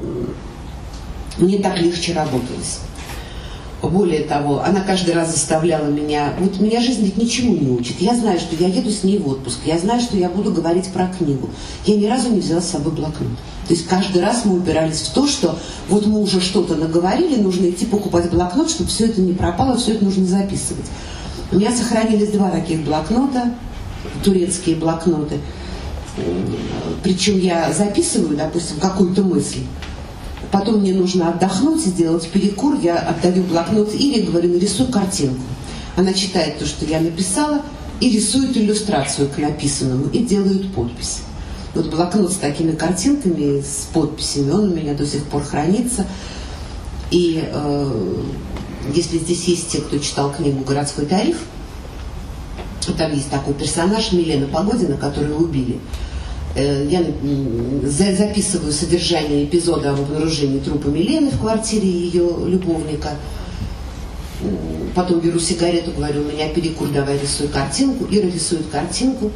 мне 1.37 1.59
так 1.59 1.79
легче 1.79 2.13
работалось. 2.13 2.79
Более 3.89 4.21
того, 4.21 4.63
она 4.63 4.81
каждый 4.81 5.13
раз 5.13 5.31
заставляла 5.31 5.87
меня... 5.87 6.33
Вот 6.39 6.59
меня 6.59 6.81
жизнь 6.81 7.03
ведь 7.03 7.17
ничему 7.17 7.55
не 7.55 7.69
учит. 7.69 7.99
Я 7.99 8.15
знаю, 8.15 8.39
что 8.39 8.55
я 8.55 8.67
еду 8.67 8.89
с 8.89 9.03
ней 9.03 9.19
в 9.19 9.27
отпуск. 9.27 9.59
Я 9.65 9.77
знаю, 9.77 10.01
что 10.01 10.17
я 10.17 10.29
буду 10.29 10.51
говорить 10.51 10.87
про 10.87 11.07
книгу. 11.07 11.49
Я 11.85 11.95
ни 11.95 12.05
разу 12.05 12.29
не 12.29 12.39
взяла 12.39 12.61
с 12.61 12.69
собой 12.69 12.93
блокнот. 12.93 13.31
То 13.67 13.73
есть 13.73 13.87
каждый 13.87 14.21
раз 14.21 14.45
мы 14.45 14.57
упирались 14.57 15.01
в 15.01 15.13
то, 15.13 15.27
что 15.27 15.57
вот 15.89 16.05
мы 16.05 16.19
уже 16.19 16.39
что-то 16.39 16.75
наговорили, 16.75 17.41
нужно 17.41 17.69
идти 17.69 17.85
покупать 17.85 18.29
блокнот, 18.29 18.69
чтобы 18.69 18.89
все 18.89 19.05
это 19.05 19.21
не 19.21 19.33
пропало, 19.33 19.75
все 19.77 19.93
это 19.93 20.05
нужно 20.05 20.25
записывать. 20.25 20.85
У 21.51 21.57
меня 21.57 21.71
сохранились 21.71 22.29
два 22.29 22.51
таких 22.51 22.83
блокнота, 22.83 23.55
турецкие 24.23 24.75
блокноты. 24.75 25.39
Причем 27.03 27.39
я 27.39 27.73
записываю, 27.73 28.37
допустим, 28.37 28.77
какую-то 28.79 29.23
мысль, 29.23 29.61
Потом 30.51 30.79
мне 30.79 30.93
нужно 30.93 31.29
отдохнуть, 31.29 31.81
сделать 31.81 32.29
перекур. 32.29 32.77
Я 32.81 32.97
отдаю 32.97 33.43
блокнот 33.43 33.93
Ире, 33.93 34.23
говорю, 34.23 34.53
нарисуй 34.53 34.87
картинку. 34.87 35.41
Она 35.95 36.13
читает 36.13 36.59
то, 36.59 36.65
что 36.65 36.85
я 36.85 36.99
написала, 36.99 37.61
и 38.01 38.09
рисует 38.09 38.55
иллюстрацию 38.57 39.29
к 39.29 39.37
написанному, 39.37 40.07
и 40.09 40.19
делают 40.19 40.73
подпись. 40.73 41.21
Вот 41.73 41.89
блокнот 41.89 42.31
с 42.31 42.37
такими 42.37 42.71
картинками, 42.73 43.61
с 43.61 43.87
подписями, 43.93 44.51
он 44.51 44.71
у 44.71 44.75
меня 44.75 44.93
до 44.93 45.05
сих 45.05 45.23
пор 45.25 45.43
хранится. 45.43 46.05
И 47.11 47.43
э, 47.45 48.23
если 48.93 49.17
здесь 49.17 49.45
есть 49.45 49.69
те, 49.69 49.79
кто 49.79 49.97
читал 49.99 50.31
книгу 50.31 50.63
«Городской 50.63 51.05
тариф», 51.05 51.37
там 52.97 53.13
есть 53.13 53.29
такой 53.29 53.53
персонаж 53.53 54.11
Милена 54.11 54.47
Погодина, 54.47 54.97
которую 54.97 55.37
убили. 55.37 55.79
Э, 56.55 56.87
я 56.89 57.03
записываю 58.15 58.71
содержание 58.71 59.43
эпизода 59.43 59.91
об 59.91 59.99
обнаружении 59.99 60.59
трупа 60.59 60.87
Милены 60.87 61.29
в 61.29 61.39
квартире 61.39 61.89
ее 61.89 62.29
любовника. 62.45 63.11
Потом 64.95 65.19
беру 65.19 65.39
сигарету, 65.39 65.91
говорю, 65.91 66.21
у 66.21 66.31
меня 66.31 66.47
перекур, 66.49 66.87
давай 66.89 67.17
рисуй 67.19 67.49
картинку. 67.49 68.07
Ира 68.09 68.27
рисует 68.27 68.67
картинку. 68.71 69.31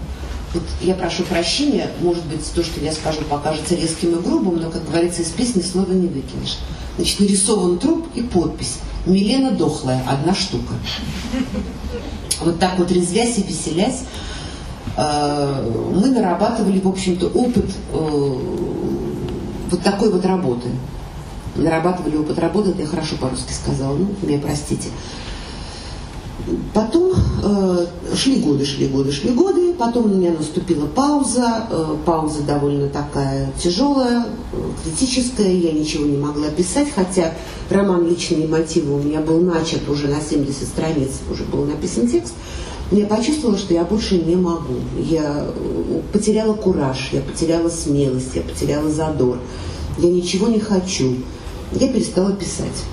Вот 0.53 0.63
я 0.81 0.95
прошу 0.95 1.23
прощения, 1.23 1.91
может 2.01 2.25
быть, 2.25 2.41
то, 2.55 2.63
что 2.63 2.79
я 2.79 2.91
скажу, 2.91 3.21
покажется 3.29 3.75
резким 3.75 4.17
и 4.17 4.21
грубым, 4.21 4.61
но, 4.61 4.71
как 4.71 4.85
говорится, 4.85 5.21
из 5.21 5.29
песни 5.29 5.61
слова 5.61 5.91
не 5.91 6.07
выкинешь. 6.07 6.57
Значит, 6.95 7.19
нарисован 7.19 7.77
труп 7.79 8.07
и 8.15 8.21
подпись. 8.21 8.77
Милена 9.05 9.51
дохлая, 9.51 10.01
одна 10.07 10.33
штука. 10.33 10.73
Вот 12.41 12.59
так 12.59 12.79
вот 12.79 12.91
резвясь 12.91 13.37
и 13.37 13.43
веселясь, 13.43 14.03
мы 14.99 16.07
нарабатывали, 16.09 16.79
в 16.79 16.87
общем-то, 16.87 17.27
опыт 17.27 17.65
э, 17.93 18.37
вот 19.71 19.81
такой 19.81 20.11
вот 20.11 20.25
работы. 20.25 20.67
Нарабатывали 21.55 22.17
опыт 22.17 22.39
работы, 22.39 22.71
это 22.71 22.81
я 22.81 22.87
хорошо 22.87 23.15
по-русски 23.19 23.53
сказала, 23.53 23.95
ну, 23.95 24.07
меня 24.21 24.39
простите. 24.39 24.89
Потом 26.73 27.13
э, 27.43 27.85
шли 28.15 28.37
годы, 28.39 28.65
шли 28.65 28.87
годы, 28.87 29.11
шли 29.11 29.31
годы, 29.31 29.73
потом 29.73 30.05
у 30.05 30.15
меня 30.15 30.31
наступила 30.31 30.85
пауза, 30.87 31.67
э, 31.69 31.95
пауза 32.05 32.41
довольно 32.43 32.87
такая 32.87 33.51
тяжелая, 33.61 34.25
э, 34.53 34.57
критическая, 34.83 35.53
я 35.55 35.71
ничего 35.71 36.05
не 36.05 36.17
могла 36.17 36.49
писать, 36.49 36.87
хотя 36.95 37.33
роман 37.69 38.07
«Личные 38.07 38.47
мотивы» 38.47 38.95
у 38.95 38.99
меня 38.99 39.19
был 39.19 39.41
начат 39.41 39.87
уже 39.89 40.07
на 40.07 40.21
70 40.21 40.67
страниц, 40.67 41.09
уже 41.29 41.43
был 41.43 41.65
написан 41.65 42.07
текст, 42.07 42.33
я 42.91 43.05
почувствовала, 43.05 43.57
что 43.57 43.73
я 43.73 43.83
больше 43.83 44.17
не 44.17 44.35
могу. 44.35 44.75
Я 44.97 45.45
э, 45.45 46.01
потеряла 46.11 46.53
кураж, 46.53 47.09
я 47.11 47.21
потеряла 47.21 47.69
смелость, 47.69 48.35
я 48.35 48.41
потеряла 48.41 48.89
задор. 48.89 49.37
Я 49.99 50.09
ничего 50.09 50.47
не 50.47 50.59
хочу. 50.59 51.15
Я 51.73 51.87
перестала 51.89 52.31
писать. 52.33 52.85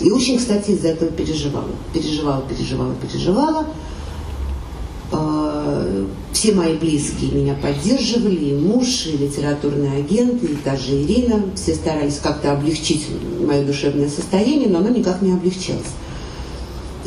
И 0.00 0.10
очень, 0.10 0.38
кстати, 0.38 0.72
из-за 0.72 0.88
этого 0.88 1.10
переживала. 1.10 1.70
Переживала, 1.94 2.42
переживала, 2.42 2.94
переживала. 2.94 3.66
А, 5.10 6.06
все 6.32 6.52
мои 6.52 6.76
близкие 6.76 7.32
меня 7.32 7.54
поддерживали, 7.54 8.50
и 8.50 8.54
муж, 8.54 9.06
и 9.06 9.16
литературный 9.16 9.96
агент, 9.96 10.42
и 10.44 10.58
даже 10.62 11.02
Ирина. 11.02 11.42
Все 11.54 11.74
старались 11.74 12.18
как-то 12.22 12.52
облегчить 12.52 13.06
мое 13.40 13.64
душевное 13.64 14.10
состояние, 14.10 14.68
но 14.68 14.80
оно 14.80 14.90
никак 14.90 15.22
не 15.22 15.32
облегчалось. 15.32 15.86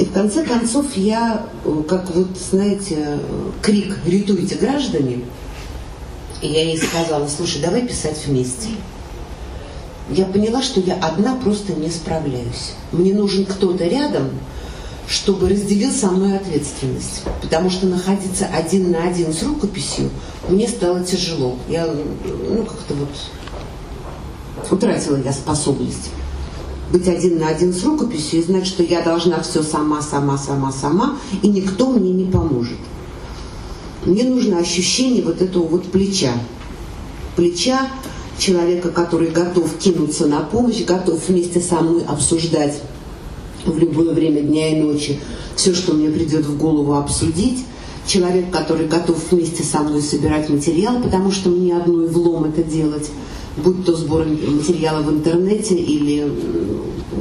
И 0.01 0.05
в 0.05 0.13
конце 0.13 0.43
концов 0.43 0.97
я, 0.97 1.45
э, 1.63 1.83
как 1.87 2.09
вот, 2.15 2.29
знаете, 2.35 3.19
крик 3.61 3.99
«Рятуйте, 4.03 4.55
граждане!» 4.55 5.19
И 6.41 6.47
я 6.47 6.63
ей 6.63 6.79
сказала, 6.79 7.27
слушай, 7.27 7.61
давай 7.61 7.87
писать 7.87 8.19
вместе. 8.25 8.69
Я 10.09 10.25
поняла, 10.25 10.63
что 10.63 10.79
я 10.79 10.95
одна 10.95 11.35
просто 11.35 11.73
не 11.73 11.91
справляюсь. 11.91 12.73
Мне 12.91 13.13
нужен 13.13 13.45
кто-то 13.45 13.85
рядом, 13.85 14.31
чтобы 15.07 15.47
разделил 15.47 15.91
со 15.91 16.09
мной 16.09 16.37
ответственность. 16.37 17.21
Потому 17.39 17.69
что 17.69 17.85
находиться 17.85 18.47
один 18.47 18.89
на 18.89 19.07
один 19.07 19.31
с 19.31 19.43
рукописью 19.43 20.09
мне 20.49 20.67
стало 20.67 21.03
тяжело. 21.03 21.57
Я, 21.69 21.85
ну, 21.85 22.63
как-то 22.63 22.95
вот 22.95 24.71
утратила 24.71 25.17
я 25.23 25.31
способность 25.31 26.09
быть 26.91 27.07
один 27.07 27.39
на 27.39 27.47
один 27.47 27.73
с 27.73 27.83
рукописью 27.83 28.39
и 28.39 28.43
знать, 28.43 28.67
что 28.67 28.83
я 28.83 29.01
должна 29.01 29.41
все 29.41 29.63
сама, 29.63 30.01
сама, 30.01 30.37
сама, 30.37 30.71
сама, 30.71 31.17
и 31.41 31.47
никто 31.47 31.91
мне 31.91 32.11
не 32.11 32.25
поможет. 32.25 32.77
Мне 34.05 34.23
нужно 34.23 34.57
ощущение 34.57 35.23
вот 35.23 35.41
этого 35.41 35.63
вот 35.63 35.85
плеча. 35.91 36.33
Плеча 37.35 37.87
человека, 38.37 38.89
который 38.89 39.29
готов 39.29 39.77
кинуться 39.77 40.27
на 40.27 40.39
помощь, 40.39 40.83
готов 40.83 41.19
вместе 41.27 41.61
со 41.61 41.81
мной 41.81 42.03
обсуждать 42.03 42.81
в 43.65 43.77
любое 43.77 44.13
время 44.13 44.41
дня 44.41 44.69
и 44.69 44.81
ночи 44.81 45.19
все, 45.55 45.75
что 45.75 45.93
мне 45.93 46.09
придет 46.09 46.45
в 46.45 46.57
голову 46.57 46.95
обсудить. 46.95 47.65
Человек, 48.07 48.49
который 48.49 48.87
готов 48.87 49.17
вместе 49.29 49.63
со 49.63 49.79
мной 49.79 50.01
собирать 50.01 50.49
материал, 50.49 50.99
потому 51.01 51.31
что 51.31 51.49
мне 51.49 51.77
одной 51.77 52.07
влом 52.07 52.45
это 52.45 52.63
делать 52.63 53.11
будь 53.57 53.85
то 53.85 53.95
сбор 53.95 54.25
материала 54.25 55.01
в 55.01 55.09
интернете 55.09 55.75
или 55.75 56.31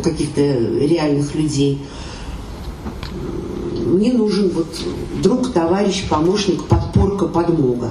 каких-то 0.02 0.40
реальных 0.40 1.34
людей. 1.34 1.82
Мне 3.84 4.12
нужен 4.12 4.50
вот 4.50 4.68
друг, 5.22 5.52
товарищ, 5.52 6.08
помощник, 6.08 6.64
подпорка, 6.64 7.26
подмога. 7.26 7.90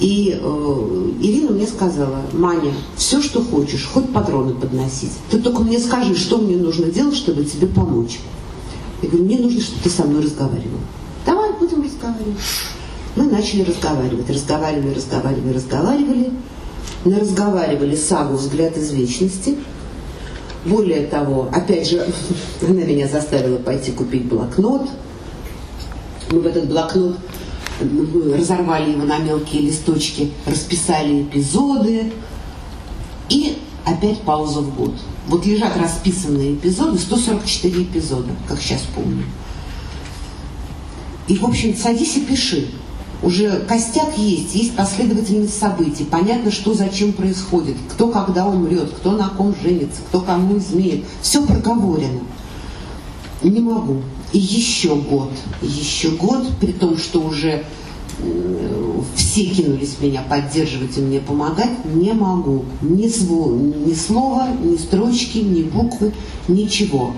И 0.00 0.38
э, 0.40 1.10
Ирина 1.20 1.50
мне 1.50 1.66
сказала, 1.66 2.22
Маня, 2.32 2.72
все, 2.96 3.20
что 3.20 3.42
хочешь, 3.42 3.84
хоть 3.92 4.10
патроны 4.12 4.54
подносить. 4.54 5.10
Ты 5.30 5.40
только 5.40 5.62
мне 5.62 5.78
скажи, 5.78 6.14
что 6.14 6.38
мне 6.38 6.56
нужно 6.56 6.86
делать, 6.86 7.16
чтобы 7.16 7.44
тебе 7.44 7.66
помочь. 7.66 8.20
Я 9.02 9.08
говорю, 9.08 9.24
мне 9.24 9.38
нужно, 9.38 9.60
чтобы 9.60 9.82
ты 9.82 9.90
со 9.90 10.04
мной 10.04 10.22
разговаривал. 10.22 10.78
Давай 11.26 11.52
будем 11.52 11.82
разговаривать. 11.82 12.38
Мы 13.16 13.24
начали 13.24 13.62
разговаривать, 13.62 14.30
разговаривали, 14.30 14.94
разговаривали, 14.94 15.52
разговаривали 15.52 16.30
мы 17.04 17.18
разговаривали 17.18 17.96
сагу 17.96 18.36
«Взгляд 18.36 18.76
из 18.76 18.92
вечности». 18.92 19.56
Более 20.64 21.06
того, 21.06 21.48
опять 21.52 21.88
же, 21.88 22.06
она 22.62 22.82
меня 22.84 23.06
заставила 23.08 23.58
пойти 23.58 23.92
купить 23.92 24.24
блокнот. 24.24 24.88
Мы 26.30 26.40
в 26.40 26.46
этот 26.46 26.68
блокнот 26.68 27.16
разорвали 28.36 28.92
его 28.92 29.04
на 29.04 29.18
мелкие 29.18 29.62
листочки, 29.62 30.32
расписали 30.46 31.22
эпизоды. 31.22 32.12
И 33.28 33.58
опять 33.84 34.20
пауза 34.22 34.60
в 34.60 34.74
год. 34.74 34.94
Вот 35.28 35.46
лежат 35.46 35.76
расписанные 35.76 36.54
эпизоды, 36.54 36.98
144 36.98 37.82
эпизода, 37.82 38.30
как 38.48 38.60
сейчас 38.60 38.82
помню. 38.94 39.24
И, 41.28 41.36
в 41.36 41.44
общем, 41.44 41.76
садись 41.76 42.16
и 42.16 42.20
пиши. 42.22 42.68
Уже 43.22 43.64
костяк 43.68 44.16
есть, 44.16 44.54
есть 44.54 44.76
последовательность 44.76 45.58
событий. 45.58 46.04
Понятно, 46.04 46.52
что 46.52 46.74
зачем 46.74 47.12
происходит, 47.12 47.76
кто 47.90 48.08
когда 48.08 48.46
умрет, 48.46 48.90
кто 48.90 49.12
на 49.12 49.28
ком 49.28 49.54
женится, 49.60 50.00
кто 50.08 50.20
кому 50.20 50.58
изменит. 50.58 51.04
Все 51.20 51.44
проговорено. 51.44 52.20
Не 53.42 53.60
могу. 53.60 54.02
И 54.32 54.38
еще 54.38 54.94
год, 54.94 55.32
еще 55.62 56.10
год, 56.10 56.46
при 56.60 56.72
том, 56.72 56.96
что 56.96 57.20
уже 57.20 57.64
все 59.14 59.44
кинулись 59.44 59.96
меня 60.00 60.22
поддерживать 60.22 60.96
и 60.98 61.00
мне 61.00 61.20
помогать, 61.20 61.84
не 61.84 62.12
могу. 62.12 62.64
Ни, 62.82 63.08
зву, 63.08 63.50
ни 63.50 63.94
слова, 63.94 64.48
ни 64.62 64.76
строчки, 64.76 65.38
ни 65.38 65.62
буквы, 65.62 66.12
ничего. 66.46 67.14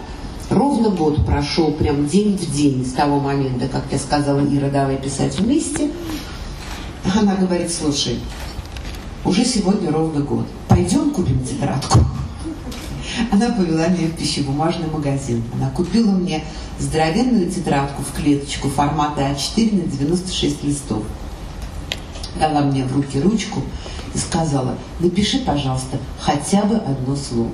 Ровно 0.50 0.90
год 0.90 1.24
прошел, 1.24 1.70
прям 1.70 2.08
день 2.08 2.36
в 2.36 2.52
день 2.52 2.84
с 2.84 2.92
того 2.94 3.20
момента, 3.20 3.68
как 3.68 3.84
я 3.92 3.98
сказала, 3.98 4.40
Ира, 4.40 4.68
давай 4.68 4.96
писать 4.96 5.38
вместе. 5.38 5.92
Она 7.14 7.36
говорит, 7.36 7.72
слушай, 7.72 8.18
уже 9.24 9.44
сегодня 9.44 9.92
ровно 9.92 10.22
год. 10.22 10.46
Пойдем 10.66 11.12
купим 11.12 11.44
тетрадку. 11.44 12.00
Она 13.30 13.50
повела 13.50 13.86
меня 13.86 14.08
в 14.08 14.16
пищебумажный 14.16 14.88
магазин. 14.88 15.44
Она 15.54 15.70
купила 15.70 16.10
мне 16.10 16.42
здоровенную 16.80 17.48
тетрадку 17.48 18.02
в 18.02 18.12
клеточку 18.12 18.68
формата 18.70 19.20
А4 19.20 19.76
на 19.76 19.88
96 19.88 20.64
листов. 20.64 21.04
Дала 22.40 22.62
мне 22.62 22.84
в 22.84 22.96
руки 22.96 23.20
ручку 23.20 23.62
и 24.14 24.18
сказала, 24.18 24.76
напиши, 24.98 25.38
пожалуйста, 25.44 25.98
хотя 26.18 26.64
бы 26.64 26.74
одно 26.74 27.14
слово 27.14 27.50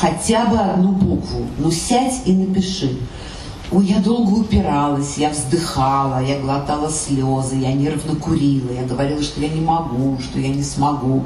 хотя 0.00 0.46
бы 0.46 0.56
одну 0.58 0.92
букву. 0.92 1.46
Ну 1.58 1.70
сядь 1.70 2.22
и 2.26 2.32
напиши. 2.32 2.96
Ой, 3.70 3.84
я 3.84 3.98
долго 3.98 4.32
упиралась, 4.32 5.18
я 5.18 5.30
вздыхала, 5.30 6.24
я 6.24 6.40
глотала 6.40 6.90
слезы, 6.90 7.56
я 7.56 7.72
нервно 7.72 8.16
курила, 8.16 8.72
я 8.72 8.84
говорила, 8.84 9.22
что 9.22 9.40
я 9.40 9.48
не 9.48 9.60
могу, 9.60 10.18
что 10.20 10.38
я 10.38 10.48
не 10.48 10.62
смогу. 10.62 11.24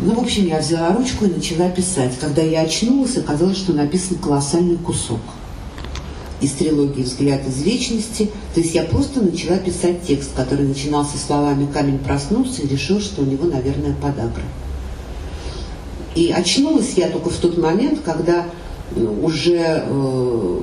Ну, 0.00 0.14
в 0.14 0.20
общем, 0.20 0.46
я 0.46 0.60
взяла 0.60 0.94
ручку 0.94 1.26
и 1.26 1.34
начала 1.34 1.68
писать. 1.68 2.18
Когда 2.18 2.40
я 2.40 2.62
очнулась, 2.62 3.16
оказалось, 3.16 3.58
что 3.58 3.72
написан 3.72 4.16
колоссальный 4.16 4.76
кусок 4.76 5.20
из 6.40 6.52
трилогии 6.52 7.02
«Взгляд 7.02 7.46
из 7.46 7.62
вечности». 7.62 8.30
То 8.54 8.60
есть 8.60 8.74
я 8.74 8.84
просто 8.84 9.20
начала 9.20 9.58
писать 9.58 10.06
текст, 10.06 10.34
который 10.34 10.66
начинался 10.66 11.18
словами 11.18 11.66
«Камень 11.70 11.98
проснулся» 11.98 12.62
и 12.62 12.68
решил, 12.68 13.00
что 13.00 13.22
у 13.22 13.24
него, 13.24 13.44
наверное, 13.44 13.94
подагра. 14.00 14.44
И 16.18 16.32
очнулась 16.32 16.94
я 16.96 17.10
только 17.10 17.30
в 17.30 17.36
тот 17.36 17.56
момент, 17.58 18.00
когда 18.04 18.44
ну, 18.96 19.24
уже 19.24 19.84
э, 19.86 20.58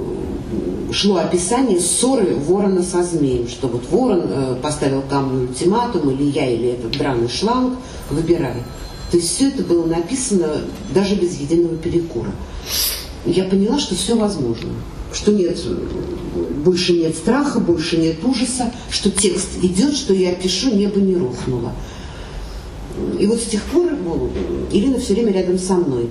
шло 0.91 1.15
описание 1.15 1.79
ссоры 1.79 2.35
ворона 2.35 2.83
со 2.83 3.03
змеем, 3.03 3.47
что 3.47 3.69
вот 3.69 3.89
ворон 3.89 4.23
э, 4.25 4.55
поставил 4.61 5.01
камню 5.09 5.47
ультиматум, 5.47 6.09
или 6.09 6.23
я, 6.23 6.51
или 6.51 6.71
этот 6.71 6.97
драный 6.97 7.29
шланг, 7.29 7.75
выбирай. 8.09 8.63
То 9.11 9.15
есть 9.15 9.33
все 9.33 9.47
это 9.47 9.63
было 9.63 9.85
написано 9.85 10.57
даже 10.93 11.15
без 11.15 11.39
единого 11.39 11.77
перекура. 11.77 12.31
Я 13.25 13.45
поняла, 13.45 13.79
что 13.79 13.95
все 13.95 14.17
возможно, 14.17 14.73
что 15.13 15.31
нет, 15.31 15.57
больше 16.65 16.91
нет 16.91 17.15
страха, 17.15 17.61
больше 17.61 17.95
нет 17.95 18.17
ужаса, 18.25 18.73
что 18.91 19.09
текст 19.09 19.51
идет, 19.61 19.95
что 19.95 20.13
я 20.13 20.35
пишу, 20.35 20.75
небо 20.75 20.99
не 20.99 21.15
рухнуло. 21.15 21.71
И 23.19 23.27
вот 23.27 23.39
с 23.39 23.45
тех 23.45 23.61
пор 23.63 23.91
Ирина 24.71 24.99
все 24.99 25.13
время 25.13 25.33
рядом 25.33 25.57
со 25.57 25.73
мной. 25.75 26.09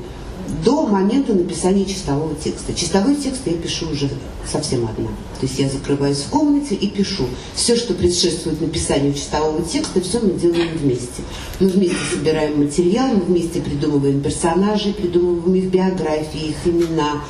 До 0.64 0.86
момента 0.86 1.34
написания 1.34 1.84
чистового 1.84 2.34
текста. 2.34 2.74
Чистовой 2.74 3.16
текст 3.16 3.42
я 3.46 3.54
пишу 3.54 3.90
уже 3.90 4.08
совсем 4.50 4.84
одна. 4.84 5.08
То 5.40 5.46
есть 5.46 5.58
я 5.58 5.68
закрываюсь 5.68 6.18
в 6.18 6.28
комнате 6.28 6.74
и 6.74 6.88
пишу. 6.88 7.24
Все, 7.54 7.76
что 7.76 7.94
предшествует 7.94 8.60
написанию 8.60 9.14
чистового 9.14 9.62
текста, 9.62 10.00
все 10.00 10.20
мы 10.20 10.32
делаем 10.32 10.76
вместе. 10.76 11.22
Мы 11.60 11.68
вместе 11.68 11.96
собираем 12.12 12.62
материал, 12.62 13.08
мы 13.14 13.22
вместе 13.22 13.60
придумываем 13.60 14.20
персонажей, 14.20 14.92
придумываем 14.92 15.54
их 15.54 15.64
биографии, 15.70 16.50
их 16.50 16.56
имена, 16.66 17.22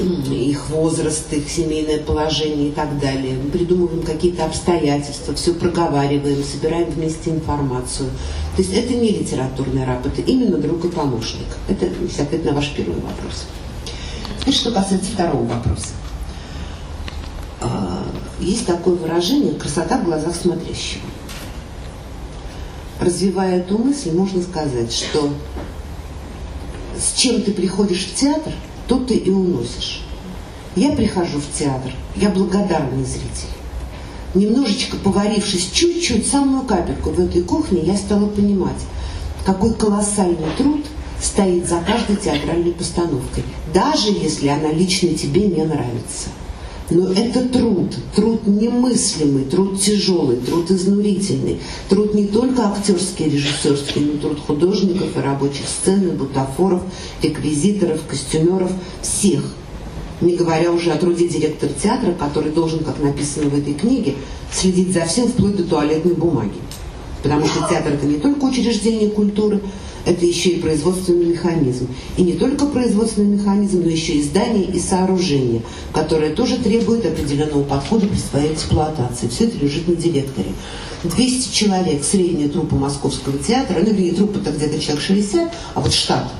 их 0.00 0.70
возраст, 0.70 1.32
их 1.32 1.48
семейное 1.50 1.98
положение 1.98 2.68
и 2.68 2.72
так 2.72 2.98
далее. 3.00 3.36
Мы 3.42 3.50
придумываем 3.50 4.02
какие-то 4.02 4.44
обстоятельства, 4.44 5.34
все 5.34 5.54
проговариваем, 5.54 6.42
собираем 6.44 6.90
вместе 6.90 7.30
информацию. 7.30 8.10
То 8.56 8.62
есть 8.62 8.72
это 8.72 8.94
не 8.94 9.10
литературная 9.10 9.86
работа, 9.86 10.20
именно 10.22 10.58
друг 10.58 10.84
и 10.84 10.88
помощник. 10.88 11.46
Это, 11.68 11.86
на 12.44 12.52
ваш 12.52 12.72
первый 12.76 13.00
вопрос. 13.00 13.46
Теперь, 14.40 14.54
что 14.54 14.70
касается 14.70 15.10
второго 15.12 15.44
вопроса. 15.44 15.88
А, 17.60 18.04
есть 18.40 18.66
такое 18.66 18.94
выражение 18.94 19.54
«красота 19.54 19.98
в 19.98 20.04
глазах 20.04 20.34
смотрящего». 20.36 21.02
Развивая 23.00 23.58
эту 23.58 23.78
мысль, 23.78 24.12
можно 24.12 24.42
сказать, 24.42 24.92
что 24.92 25.30
с 26.96 27.18
чем 27.18 27.42
ты 27.42 27.52
приходишь 27.52 28.06
в 28.06 28.14
театр– 28.14 28.52
то 28.88 28.98
ты 28.98 29.14
и 29.14 29.30
уносишь. 29.30 30.02
Я 30.74 30.92
прихожу 30.92 31.38
в 31.38 31.58
театр, 31.58 31.92
я 32.16 32.30
благодарный 32.30 33.04
зритель. 33.04 33.52
Немножечко 34.34 34.96
поварившись 34.96 35.70
чуть-чуть, 35.72 36.26
самую 36.26 36.62
капельку 36.64 37.10
в 37.10 37.20
этой 37.20 37.42
кухне, 37.42 37.82
я 37.82 37.96
стала 37.96 38.26
понимать, 38.26 38.80
какой 39.44 39.74
колоссальный 39.74 40.50
труд 40.56 40.84
стоит 41.20 41.68
за 41.68 41.80
каждой 41.80 42.16
театральной 42.16 42.72
постановкой, 42.72 43.44
даже 43.74 44.10
если 44.10 44.48
она 44.48 44.70
лично 44.70 45.10
тебе 45.10 45.46
не 45.46 45.64
нравится. 45.64 46.28
Но 46.90 47.12
это 47.12 47.46
труд, 47.48 47.94
труд 48.14 48.46
немыслимый, 48.46 49.44
труд 49.44 49.78
тяжелый, 49.78 50.36
труд 50.36 50.70
изнурительный, 50.70 51.60
труд 51.90 52.14
не 52.14 52.26
только 52.26 52.68
актерский, 52.68 53.26
режиссерский, 53.26 54.00
но 54.00 54.18
труд 54.18 54.38
художников 54.40 55.14
и 55.14 55.20
рабочих 55.20 55.66
сцен, 55.68 56.08
и 56.08 56.12
бутафоров, 56.12 56.82
реквизиторов, 57.22 58.00
костюмеров, 58.08 58.72
всех. 59.02 59.42
Не 60.22 60.34
говоря 60.34 60.72
уже 60.72 60.90
о 60.90 60.96
труде 60.96 61.28
директора 61.28 61.70
театра, 61.80 62.12
который 62.12 62.52
должен, 62.52 62.80
как 62.80 62.98
написано 63.00 63.50
в 63.50 63.58
этой 63.58 63.74
книге, 63.74 64.14
следить 64.50 64.94
за 64.94 65.04
всем 65.04 65.28
вплоть 65.28 65.56
до 65.56 65.64
туалетной 65.64 66.14
бумаги. 66.14 66.67
Потому 67.22 67.46
что 67.46 67.66
театр 67.68 67.94
это 67.94 68.06
не 68.06 68.16
только 68.16 68.44
учреждение 68.44 69.10
культуры, 69.10 69.60
это 70.04 70.24
еще 70.24 70.50
и 70.50 70.60
производственный 70.60 71.26
механизм. 71.26 71.88
И 72.16 72.22
не 72.22 72.32
только 72.32 72.66
производственный 72.66 73.36
механизм, 73.38 73.82
но 73.82 73.90
еще 73.90 74.14
и 74.14 74.22
здание 74.22 74.64
и 74.64 74.78
сооружение, 74.78 75.62
которое 75.92 76.34
тоже 76.34 76.56
требует 76.56 77.04
определенного 77.04 77.62
подхода 77.64 78.06
при 78.06 78.16
своей 78.16 78.54
эксплуатации. 78.54 79.28
Все 79.28 79.44
это 79.44 79.58
лежит 79.58 79.86
на 79.88 79.96
директоре. 79.96 80.52
200 81.04 81.54
человек, 81.54 82.04
средняя 82.04 82.48
труппа 82.48 82.76
Московского 82.76 83.38
театра, 83.38 83.76
ну, 83.80 83.92
вернее, 83.92 84.14
труппа-то 84.14 84.50
где-то 84.50 84.80
человек 84.80 85.02
60, 85.02 85.52
а 85.74 85.80
вот 85.80 85.92
штат 85.92 86.32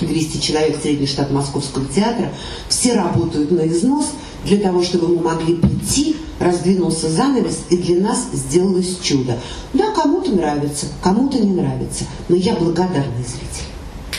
200 0.00 0.38
человек, 0.38 0.76
средний 0.80 1.06
штат 1.06 1.30
Московского 1.30 1.86
театра, 1.86 2.32
все 2.68 2.94
работают 2.94 3.50
на 3.50 3.66
износ 3.66 4.06
для 4.44 4.58
того, 4.58 4.82
чтобы 4.82 5.08
мы 5.08 5.22
могли 5.22 5.54
прийти 5.54 6.16
раздвинулся 6.38 7.08
занавес, 7.08 7.60
и 7.70 7.76
для 7.76 8.00
нас 8.00 8.26
сделалось 8.32 8.98
чудо. 9.02 9.38
Да, 9.72 9.92
кому-то 9.92 10.32
нравится, 10.32 10.86
кому-то 11.02 11.38
не 11.38 11.52
нравится, 11.52 12.04
но 12.28 12.36
я 12.36 12.54
благодарный 12.56 13.24
зритель. 13.24 13.66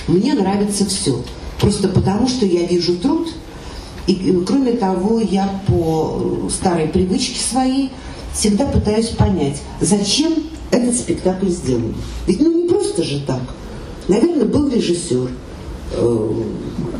Мне 0.08 0.34
нравится 0.34 0.86
все. 0.86 1.21
Просто 1.60 1.89
потому, 1.89 2.27
что 2.27 2.45
я 2.45 2.65
вижу 2.65 2.97
труд, 2.97 3.30
и, 4.08 4.43
кроме 4.45 4.73
того, 4.73 5.19
я 5.19 5.62
по 5.67 6.49
старой 6.49 6.88
привычке 6.88 7.39
своей 7.39 7.91
всегда 8.34 8.65
пытаюсь 8.65 9.10
понять, 9.10 9.62
зачем 9.82 10.34
этот 10.71 10.95
спектакль 10.95 11.49
сделан. 11.49 11.95
Ведь 12.25 12.39
ну 12.39 12.63
не 12.63 12.69
просто 12.69 13.03
же 13.03 13.21
так. 13.25 13.41
Наверное, 14.08 14.45
был 14.45 14.69
режиссер, 14.69 15.30
э, 15.91 16.32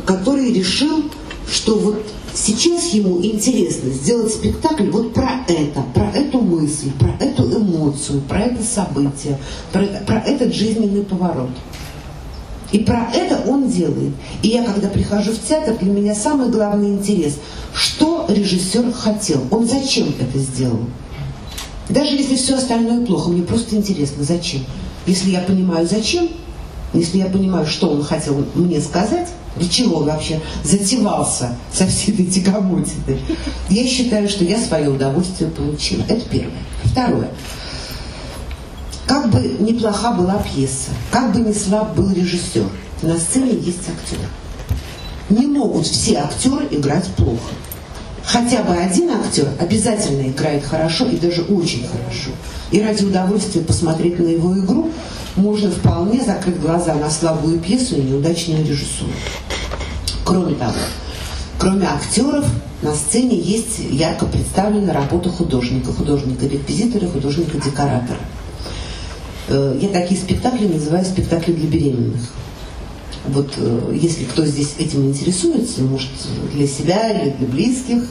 который 0.04 0.52
решил, 0.52 1.04
что 1.50 1.78
вот 1.78 2.04
Сейчас 2.40 2.90
ему 2.90 3.20
интересно 3.20 3.90
сделать 3.90 4.32
спектакль 4.32 4.88
вот 4.90 5.12
про 5.12 5.44
это, 5.48 5.82
про 5.92 6.08
эту 6.12 6.40
мысль, 6.40 6.92
про 6.92 7.12
эту 7.18 7.42
эмоцию, 7.42 8.20
про 8.22 8.42
это 8.42 8.62
событие, 8.62 9.38
про, 9.72 9.82
про 10.06 10.20
этот 10.20 10.54
жизненный 10.54 11.02
поворот. 11.02 11.50
И 12.70 12.78
про 12.78 13.10
это 13.12 13.42
он 13.50 13.68
делает. 13.68 14.12
И 14.42 14.48
я, 14.48 14.62
когда 14.62 14.88
прихожу 14.88 15.32
в 15.32 15.48
театр, 15.48 15.76
для 15.80 15.90
меня 15.90 16.14
самый 16.14 16.48
главный 16.48 16.90
интерес, 16.90 17.38
что 17.74 18.26
режиссер 18.28 18.92
хотел, 18.92 19.42
он 19.50 19.66
зачем 19.66 20.14
это 20.20 20.38
сделал. 20.38 20.80
Даже 21.88 22.14
если 22.14 22.36
все 22.36 22.54
остальное 22.54 23.04
плохо, 23.04 23.30
мне 23.30 23.42
просто 23.42 23.74
интересно, 23.74 24.22
зачем. 24.22 24.60
Если 25.06 25.30
я 25.30 25.40
понимаю, 25.40 25.88
зачем, 25.88 26.28
если 26.92 27.18
я 27.18 27.26
понимаю, 27.26 27.66
что 27.66 27.88
он 27.88 28.04
хотел 28.04 28.44
мне 28.54 28.80
сказать, 28.80 29.28
для 29.58 29.68
чего 29.68 30.00
вообще 30.00 30.40
затевался 30.64 31.56
со 31.72 31.86
всей 31.86 32.14
этой 32.14 32.26
тягомотиной, 32.26 33.20
я 33.68 33.86
считаю, 33.86 34.28
что 34.28 34.44
я 34.44 34.58
свое 34.58 34.88
удовольствие 34.88 35.50
получила. 35.50 36.02
Это 36.08 36.20
первое. 36.28 36.62
Второе. 36.84 37.30
Как 39.06 39.30
бы 39.30 39.40
неплоха 39.58 40.12
была 40.12 40.42
пьеса, 40.42 40.90
как 41.10 41.32
бы 41.32 41.40
не 41.40 41.54
слаб 41.54 41.94
был 41.94 42.12
режиссер, 42.12 42.66
на 43.02 43.18
сцене 43.18 43.52
есть 43.52 43.88
актер. 43.88 44.18
Не 45.30 45.46
могут 45.46 45.86
все 45.86 46.18
актеры 46.18 46.68
играть 46.70 47.06
плохо. 47.16 47.54
Хотя 48.24 48.62
бы 48.62 48.74
один 48.74 49.10
актер 49.10 49.48
обязательно 49.58 50.28
играет 50.28 50.62
хорошо 50.62 51.06
и 51.06 51.16
даже 51.16 51.42
очень 51.42 51.86
хорошо. 51.86 52.30
И 52.70 52.82
ради 52.82 53.04
удовольствия 53.04 53.62
посмотреть 53.62 54.18
на 54.18 54.26
его 54.26 54.58
игру 54.58 54.90
можно 55.36 55.70
вполне 55.70 56.20
закрыть 56.20 56.60
глаза 56.60 56.94
на 56.94 57.08
слабую 57.08 57.58
пьесу 57.58 57.96
и 57.96 58.02
неудачную 58.02 58.66
режиссуру. 58.66 59.10
Кроме 60.28 60.56
того, 60.56 60.74
кроме 61.58 61.86
актеров, 61.86 62.44
на 62.82 62.94
сцене 62.94 63.40
есть 63.40 63.78
ярко 63.78 64.26
представлена 64.26 64.92
работа 64.92 65.30
художника, 65.30 65.90
художника-реквизитора, 65.90 67.06
художника-декоратора. 67.06 68.18
Э, 69.48 69.78
я 69.80 69.88
такие 69.88 70.20
спектакли 70.20 70.66
называю 70.66 71.06
спектакли 71.06 71.54
для 71.54 71.66
беременных. 71.66 72.20
Вот 73.26 73.54
э, 73.56 73.96
если 73.98 74.24
кто 74.24 74.44
здесь 74.44 74.74
этим 74.78 75.06
интересуется, 75.06 75.80
может 75.80 76.10
для 76.52 76.66
себя 76.66 77.10
или 77.10 77.30
для 77.30 77.46
близких, 77.46 78.02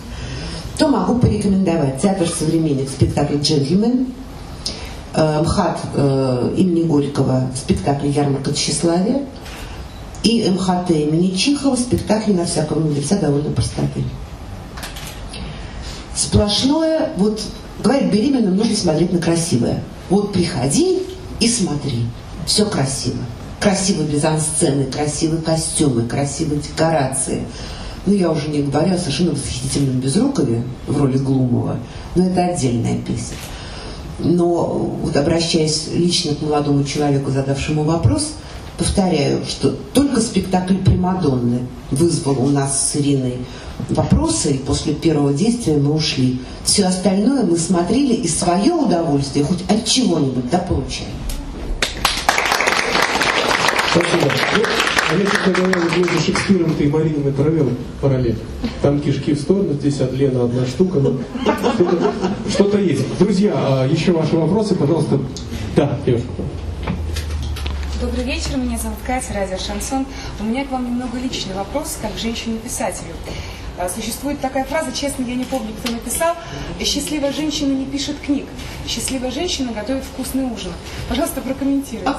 то 0.79 0.87
могу 0.87 1.19
порекомендовать 1.19 2.01
театр 2.01 2.27
современных 2.27 2.89
спектакль 2.89 3.37
«Джентльмен», 3.37 4.07
э, 5.13 5.41
МХАТ 5.43 5.79
имени 6.57 6.81
Горького 6.81 7.51
спектакль 7.55 8.07
«Ярмарка 8.07 8.55
тщеславия», 8.55 9.21
и 10.23 10.49
МХТ 10.49 10.91
имени 10.91 11.35
Чихова 11.35 11.75
спектакли 11.75 12.33
на 12.33 12.45
всяком 12.45 12.93
лица 12.93 13.17
довольно 13.17 13.51
простоты. 13.51 14.03
Сплошное, 16.15 17.11
вот, 17.17 17.41
говорит, 17.83 18.11
беременным 18.11 18.57
нужно 18.57 18.75
смотреть 18.75 19.13
на 19.13 19.19
красивое. 19.19 19.83
Вот 20.09 20.33
приходи 20.33 21.03
и 21.39 21.47
смотри, 21.47 22.05
все 22.45 22.65
красиво. 22.65 23.17
Красивые 23.59 24.07
мизансцены, 24.07 24.85
красивые 24.85 25.41
костюмы, 25.41 26.07
красивые 26.07 26.61
декорации. 26.61 27.43
Ну, 28.05 28.13
я 28.13 28.31
уже 28.31 28.49
не 28.49 28.61
говорю 28.61 28.95
о 28.95 28.97
совершенно 28.97 29.31
восхитительном 29.31 29.99
Безрукове 29.99 30.63
в 30.87 30.97
роли 30.97 31.17
Глумова, 31.17 31.77
но 32.15 32.25
это 32.25 32.45
отдельная 32.45 32.97
песня. 32.99 33.37
Но 34.19 34.65
вот 35.01 35.15
обращаясь 35.15 35.89
лично 35.93 36.33
к 36.33 36.41
молодому 36.41 36.83
человеку, 36.83 37.31
задавшему 37.31 37.83
вопрос– 37.83 38.33
Повторяю, 38.77 39.43
что 39.47 39.71
только 39.93 40.21
спектакль 40.21 40.75
«Примадонны» 40.75 41.61
вызвал 41.89 42.43
у 42.43 42.49
нас 42.49 42.91
с 42.91 42.95
Ириной 42.95 43.37
вопросы, 43.89 44.51
и 44.51 44.57
после 44.57 44.93
первого 44.93 45.33
действия 45.33 45.77
мы 45.77 45.93
ушли. 45.93 46.39
Все 46.63 46.85
остальное 46.85 47.43
мы 47.43 47.57
смотрели 47.57 48.13
и 48.13 48.27
свое 48.27 48.73
удовольствие 48.73 49.45
хоть 49.45 49.63
от 49.69 49.85
чего-нибудь 49.85 50.49
да 50.51 50.59
получали. 50.59 51.09
Спасибо. 53.91 54.31
Ну, 54.55 54.63
а 55.09 55.15
я, 55.15 55.53
говоря, 55.53 55.79
вот 55.79 55.97
между 55.97 56.19
Шекспиром 56.19 56.73
и 56.77 56.87
Мариной 56.87 57.31
провел 57.31 57.69
параллель. 57.99 58.37
Там 58.83 58.99
кишки 58.99 59.33
в 59.33 59.39
сторону, 59.39 59.73
здесь 59.73 60.01
от 60.01 60.13
Лена 60.13 60.43
одна 60.43 60.65
штука. 60.65 60.99
Ну, 60.99 61.17
что-то, 61.73 62.11
что 62.49 62.77
есть. 62.77 63.17
Друзья, 63.17 63.53
а 63.55 63.87
еще 63.87 64.11
ваши 64.11 64.35
вопросы, 64.35 64.75
пожалуйста. 64.75 65.19
Да, 65.75 65.97
девушка. 66.05 66.27
Добрый 67.99 68.25
вечер, 68.25 68.57
меня 68.57 68.77
зовут 68.77 68.99
Катя, 69.07 69.33
радио 69.33 69.57
Шансон. 69.57 70.05
У 70.39 70.43
меня 70.43 70.65
к 70.65 70.71
вам 70.71 70.85
немного 70.85 71.17
личный 71.17 71.55
вопрос, 71.55 71.97
как 71.99 72.15
женщине-писателю. 72.15 73.15
А, 73.79 73.89
существует 73.89 74.39
такая 74.39 74.65
фраза, 74.65 74.91
честно, 74.91 75.23
я 75.23 75.33
не 75.33 75.45
помню, 75.45 75.73
кто 75.79 75.91
написал, 75.91 76.35
«Счастливая 76.79 77.33
женщина 77.33 77.73
не 77.73 77.85
пишет 77.85 78.17
книг, 78.23 78.45
счастливая 78.87 79.31
женщина 79.31 79.71
готовит 79.71 80.03
вкусный 80.03 80.43
ужин». 80.43 80.73
Пожалуйста, 81.09 81.41
прокомментируйте. 81.41 82.11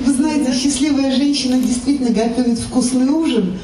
Вы 0.00 0.12
знаете, 0.12 0.52
счастливая 0.52 1.14
женщина 1.14 1.56
действительно 1.60 2.10
готовит 2.10 2.58
вкусный 2.58 3.08
ужин, 3.08 3.56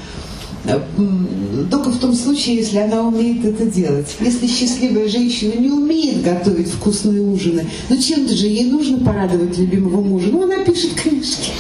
только 0.64 1.90
в 1.90 1.98
том 1.98 2.12
случае, 2.14 2.57
если 2.57 2.79
она 2.79 3.03
умеет 3.03 3.44
это 3.44 3.66
делать. 3.66 4.16
Если 4.20 4.46
счастливая 4.46 5.09
женщина 5.09 5.59
не 5.59 5.70
умеет 5.70 6.22
готовить 6.22 6.68
вкусные 6.68 7.20
ужины, 7.20 7.66
ну 7.88 7.96
чем-то 7.96 8.35
же 8.35 8.46
ей 8.46 8.70
нужно 8.70 9.05
порадовать 9.05 9.59
любимого 9.59 10.03
мужа. 10.03 10.29
Ну, 10.31 10.44
она 10.44 10.64
пишет 10.64 10.94
книжки. 10.94 11.51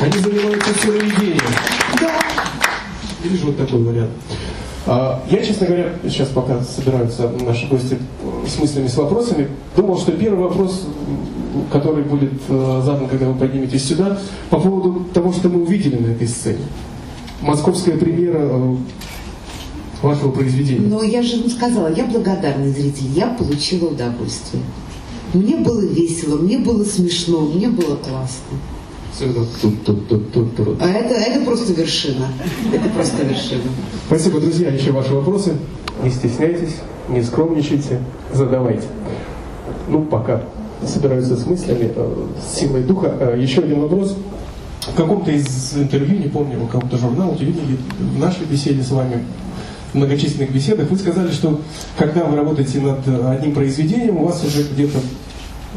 Они 0.00 0.12
занимаются 0.12 0.70
целым 0.80 1.10
день. 1.20 1.38
Да. 2.00 2.20
Вижу 3.24 3.46
вот 3.46 3.56
такой 3.56 3.82
вариант. 3.82 4.10
А, 4.86 5.22
я, 5.30 5.44
честно 5.44 5.66
говоря, 5.66 5.92
сейчас 6.04 6.28
пока 6.28 6.62
собираются 6.62 7.30
наши 7.44 7.66
гости 7.66 7.98
с 8.48 8.58
мыслями, 8.58 8.86
с 8.86 8.96
вопросами, 8.96 9.48
думал, 9.76 9.98
что 9.98 10.12
первый 10.12 10.44
вопрос, 10.44 10.86
который 11.70 12.04
будет 12.04 12.32
э, 12.48 12.82
задан, 12.84 13.08
когда 13.08 13.26
вы 13.26 13.38
подниметесь 13.38 13.86
сюда, 13.86 14.18
по 14.48 14.58
поводу 14.58 15.04
того, 15.12 15.32
что 15.32 15.48
мы 15.48 15.62
увидели 15.62 15.96
на 15.96 16.12
этой 16.12 16.28
сцене 16.28 16.64
московская 17.40 17.96
премьера 17.96 18.38
э, 18.40 18.76
вашего 20.02 20.30
произведения. 20.30 20.86
Но 20.86 21.02
я 21.02 21.22
же 21.22 21.40
вам 21.40 21.50
сказала, 21.50 21.92
я 21.92 22.06
благодарный 22.06 22.70
зритель, 22.70 23.08
я 23.14 23.28
получила 23.28 23.88
удовольствие. 23.88 24.62
Мне 25.32 25.56
было 25.56 25.80
весело, 25.80 26.36
мне 26.36 26.58
было 26.58 26.84
смешно, 26.84 27.40
мне 27.40 27.68
было 27.68 27.96
классно. 27.96 28.58
А 30.80 30.88
это, 30.88 31.14
это 31.14 31.44
просто 31.44 31.72
вершина. 31.72 32.28
Это 32.72 32.88
просто 32.90 33.24
вершина. 33.24 33.62
Спасибо, 34.06 34.40
друзья. 34.40 34.70
Еще 34.70 34.92
ваши 34.92 35.12
вопросы. 35.12 35.56
Не 36.02 36.10
стесняйтесь, 36.10 36.76
не 37.08 37.22
скромничайте, 37.22 38.00
задавайте. 38.32 38.86
Ну, 39.88 40.02
пока 40.04 40.42
собираются 40.86 41.36
с 41.36 41.44
мыслями, 41.44 41.92
э, 41.94 42.26
с 42.40 42.58
силой 42.58 42.82
духа. 42.82 43.14
Э, 43.20 43.38
еще 43.38 43.60
один 43.60 43.80
вопрос 43.80 44.16
в 44.80 44.94
каком-то 44.94 45.30
из 45.30 45.74
интервью, 45.76 46.18
не 46.18 46.28
помню, 46.28 46.58
в 46.58 46.68
каком-то 46.68 46.96
журнале, 46.96 47.36
телевидении, 47.36 47.78
в 47.98 48.18
нашей 48.18 48.46
беседе 48.46 48.82
с 48.82 48.90
вами, 48.90 49.24
в 49.92 49.96
многочисленных 49.96 50.52
беседах, 50.52 50.88
вы 50.88 50.96
сказали, 50.96 51.30
что 51.30 51.60
когда 51.98 52.24
вы 52.24 52.36
работаете 52.36 52.80
над 52.80 53.06
одним 53.06 53.52
произведением, 53.52 54.18
у 54.18 54.26
вас 54.26 54.42
уже 54.44 54.62
где-то 54.62 54.98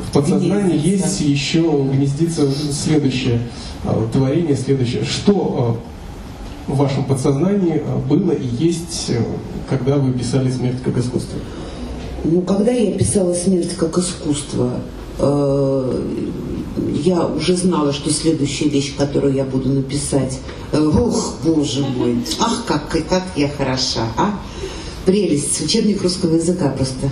в 0.08 0.12
подсознании 0.12 0.80
есть 0.80 1.22
еще 1.22 1.62
гнездится 1.62 2.50
следующее 2.52 3.40
а, 3.84 4.08
творение, 4.12 4.56
следующее. 4.56 5.04
Что 5.04 5.80
а, 6.68 6.72
в 6.72 6.78
вашем 6.78 7.04
подсознании 7.06 7.82
а, 7.86 8.00
было 8.00 8.32
и 8.32 8.46
есть, 8.46 9.12
когда 9.70 9.98
вы 9.98 10.14
писали 10.14 10.50
«Смерть 10.50 10.82
как 10.84 10.98
искусство»? 10.98 11.40
Ну, 12.24 12.42
когда 12.42 12.72
я 12.72 12.98
писала 12.98 13.34
«Смерть 13.34 13.76
как 13.76 13.98
искусство», 13.98 14.72
э, 15.20 16.02
я 16.78 17.26
уже 17.26 17.56
знала, 17.56 17.94
что 17.94 18.12
следующая 18.12 18.70
вещь, 18.70 18.96
которую 18.96 19.34
я 19.34 19.44
буду 19.44 19.70
написать, 19.70 20.40
ох, 20.72 21.36
э, 21.44 21.48
боже 21.48 21.82
мой, 21.82 22.18
ах, 22.40 22.64
как, 22.66 22.90
как 22.90 23.24
я 23.36 23.50
хороша, 23.50 24.08
а? 24.18 24.40
Прелесть, 25.06 25.62
учебник 25.62 26.02
русского 26.02 26.36
языка 26.36 26.70
просто. 26.70 27.10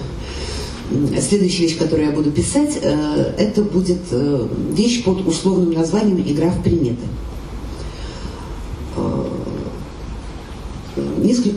Следующая 1.21 1.63
вещь, 1.63 1.77
которую 1.77 2.07
я 2.07 2.13
буду 2.13 2.31
писать, 2.31 2.79
э, 2.81 3.33
это 3.37 3.63
будет 3.63 4.01
э, 4.11 4.47
вещь 4.71 5.03
под 5.03 5.25
условным 5.27 5.71
названием 5.71 6.21
«Игра 6.21 6.49
в 6.49 6.63
приметы». 6.63 7.05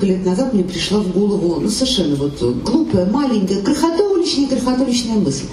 Несколько 0.04 0.06
лет 0.06 0.26
назад 0.26 0.52
мне 0.52 0.64
пришла 0.64 1.00
в 1.00 1.12
голову 1.12 1.60
ну, 1.60 1.68
совершенно 1.70 2.14
вот 2.16 2.38
глупая, 2.62 3.06
маленькая, 3.06 3.62
крохотуличная, 3.62 4.48
крохотуличная 4.48 5.16
мысль 5.16 5.44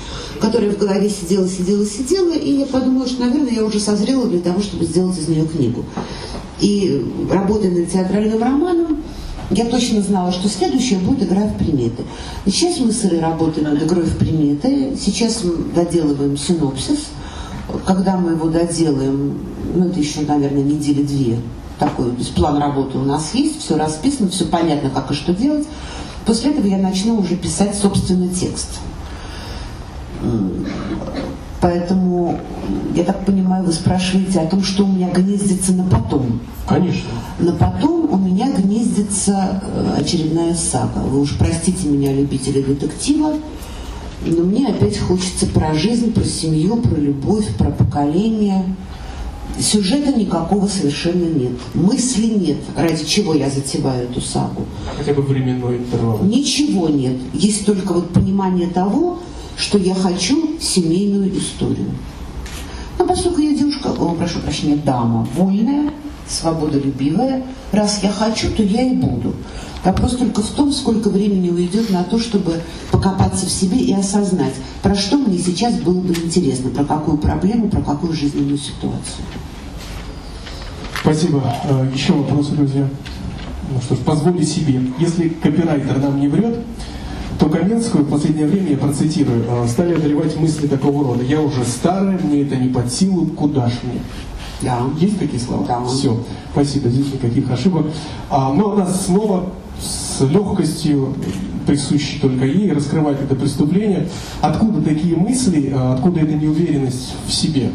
которая 0.42 0.72
в 0.72 0.78
голове 0.80 1.08
сидела, 1.08 1.48
сидела, 1.48 1.86
сидела, 1.86 2.34
и 2.34 2.62
я 2.62 2.66
подумала, 2.66 3.08
что, 3.08 3.22
наверное, 3.22 3.54
я 3.54 3.64
уже 3.64 3.80
созрела 3.80 4.26
для 4.28 4.40
того, 4.40 4.60
чтобы 4.60 4.86
сделать 4.86 5.16
из 5.20 5.28
нее 5.28 5.46
книгу. 5.46 5.86
И 6.60 7.06
работая 7.30 7.70
над 7.70 7.92
театральным 7.92 8.42
романом, 8.42 9.04
я 9.52 9.66
точно 9.66 10.02
знала, 10.02 10.32
что 10.32 10.50
следующее 10.50 10.98
будет 10.98 11.22
игра 11.22 11.44
в 11.44 11.60
приметы. 11.60 12.02
Сейчас 12.48 12.80
мы 12.80 12.92
с 12.92 13.06
Ирой 13.06 13.20
работаем 13.20 13.72
над 13.72 13.84
игрой 13.84 14.06
в 14.06 14.18
приметы. 14.18 14.98
Сейчас 15.00 15.44
мы 15.44 15.58
доделываем 15.76 16.36
синопсис. 16.36 17.10
Когда 17.86 18.18
мы 18.18 18.32
его 18.32 18.50
доделаем, 18.50 19.38
ну 19.76 19.90
это 19.90 20.00
еще, 20.00 20.22
наверное, 20.22 20.64
недели 20.64 21.04
две, 21.04 21.38
такой, 21.82 22.12
план 22.36 22.58
работы 22.58 23.00
у 23.00 23.04
нас 23.04 23.34
есть, 23.34 23.60
все 23.60 23.76
расписано, 23.76 24.30
все 24.30 24.46
понятно, 24.46 24.92
как 24.92 25.10
и 25.10 25.16
что 25.16 25.34
делать. 25.34 25.68
После 26.28 26.52
этого 26.52 26.68
я 26.68 26.78
начну 26.78 27.18
уже 27.18 27.36
писать 27.36 27.76
собственный 27.76 28.30
текст. 28.30 28.80
Поэтому, 31.60 32.40
я 32.96 33.04
так 33.04 33.26
понимаю, 33.26 33.64
вы 33.64 33.72
спрашиваете 33.72 34.40
о 34.42 34.48
том, 34.48 34.64
что 34.64 34.84
у 34.84 34.88
меня 34.88 35.10
гнездится 35.10 35.74
на 35.74 35.84
потом. 35.84 36.40
Конечно. 36.68 37.10
На 37.40 37.54
потом 37.54 38.12
у 38.12 38.18
меня 38.18 38.52
гнездится 38.52 39.62
э, 39.64 39.96
очередная 40.00 40.54
сага. 40.54 41.00
Вы 41.00 41.22
уж 41.22 41.38
простите 41.38 41.88
меня, 41.88 42.14
любители 42.14 42.62
детектива, 42.62 43.34
но 44.26 44.44
мне 44.44 44.68
опять 44.68 45.00
хочется 45.00 45.48
про 45.48 45.74
жизнь, 45.74 46.14
про 46.14 46.24
семью, 46.24 46.78
про 46.78 46.96
любовь, 46.96 47.48
про 47.58 47.72
поколение. 47.72 48.66
Сюжета 49.60 50.12
никакого 50.12 50.68
совершенно 50.68 51.26
нет. 51.26 51.52
Мысли 51.74 52.26
нет, 52.26 52.58
ради 52.76 53.06
чего 53.06 53.34
я 53.34 53.50
затеваю 53.50 54.10
эту 54.10 54.22
сагу. 54.22 54.66
Хотя 54.98 55.14
бы 55.14 55.22
временной 55.22 55.78
интервал. 55.78 56.20
Ничего 56.24 56.90
нет. 56.90 57.18
Есть 57.34 57.66
только 57.66 57.94
вот 57.94 58.10
понимание 58.10 58.68
того, 58.68 59.20
что 59.58 59.78
я 59.78 59.94
хочу 59.94 60.58
семейную 60.60 61.38
историю. 61.38 61.92
Но 62.98 63.06
поскольку 63.06 63.42
я 63.42 63.56
девушка, 63.56 63.90
о, 63.90 64.16
прошу 64.16 64.40
прощения, 64.40 64.76
дама, 64.76 65.28
вольная, 65.36 65.92
свободолюбивая, 66.32 67.44
раз 67.72 68.00
я 68.04 68.12
хочу, 68.12 68.52
то 68.52 68.64
я 68.64 68.82
и 68.82 68.96
буду. 68.96 69.36
Вопрос 69.84 70.16
только 70.16 70.42
в 70.42 70.50
том, 70.50 70.72
сколько 70.72 71.10
времени 71.10 71.50
уйдет 71.50 71.90
на 71.90 72.04
то, 72.04 72.20
чтобы 72.20 72.62
покопаться 72.92 73.48
в 73.48 73.50
себе 73.50 73.78
и 73.80 73.94
осознать, 73.94 74.54
про 74.84 74.96
что 74.96 75.18
мне 75.18 75.40
сейчас 75.40 75.76
было 75.76 76.00
бы 76.00 76.14
интересно, 76.14 76.70
про 76.70 76.86
какую 76.86 77.18
проблему, 77.18 77.68
про 77.70 77.82
какую 77.82 78.14
жизненную 78.14 78.58
ситуацию. 78.58 79.26
Спасибо. 81.02 81.44
Э, 81.64 81.88
еще 81.94 82.14
вопросы, 82.14 82.52
друзья? 82.52 82.88
Ну 83.74 83.82
что 83.82 83.96
ж, 83.96 84.00
позволю 84.00 84.44
себе. 84.44 84.82
Если 85.00 85.30
копирайтер 85.30 85.98
нам 85.98 86.20
не 86.20 86.28
врет, 86.28 86.60
то 87.40 87.50
Каменскую 87.50 88.04
в 88.04 88.10
последнее 88.10 88.46
время, 88.46 88.72
я 88.72 88.78
процитирую, 88.78 89.44
«э, 89.48 89.68
стали 89.68 89.96
одолевать 89.96 90.36
мысли 90.38 90.68
такого 90.68 91.04
рода. 91.04 91.24
Я 91.24 91.42
уже 91.42 91.64
старая, 91.66 92.20
мне 92.20 92.44
это 92.44 92.56
не 92.56 92.70
под 92.70 92.94
силу, 92.94 93.26
куда 93.26 93.68
ж 93.68 93.74
мне? 93.82 94.02
Да. 94.62 94.82
Есть 95.00 95.20
такие 95.20 95.40
слова? 95.40 95.66
Да. 95.68 95.84
Все. 95.86 96.18
Спасибо, 96.52 96.90
здесь 96.90 97.14
никаких 97.14 97.50
ошибок. 97.50 97.88
А, 98.30 98.54
но 98.54 98.74
она 98.74 98.86
снова 98.86 99.46
с 99.80 100.22
легкостью, 100.22 101.16
присущей 101.66 102.20
только 102.20 102.46
ей, 102.46 102.72
раскрывает 102.72 103.22
это 103.22 103.36
преступление. 103.36 104.08
Откуда 104.42 104.82
такие 104.82 105.16
мысли, 105.16 105.72
а 105.76 105.94
откуда 105.94 106.22
эта 106.22 106.34
неуверенность 106.34 107.16
в 107.28 107.34
себе? 107.34 107.72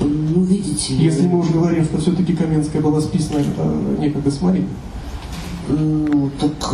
Ну, 0.00 0.42
видите... 0.42 0.94
Если 0.94 1.26
мы 1.26 1.40
уже 1.40 1.52
говорим, 1.52 1.84
что 1.84 1.98
все-таки 1.98 2.34
Каменская 2.34 2.80
была 2.80 3.00
списана 3.00 3.42
э, 3.56 3.96
некогда 3.98 4.30
с 4.30 4.40
Мариной. 4.40 4.68
Ну, 5.70 6.30
так 6.40 6.72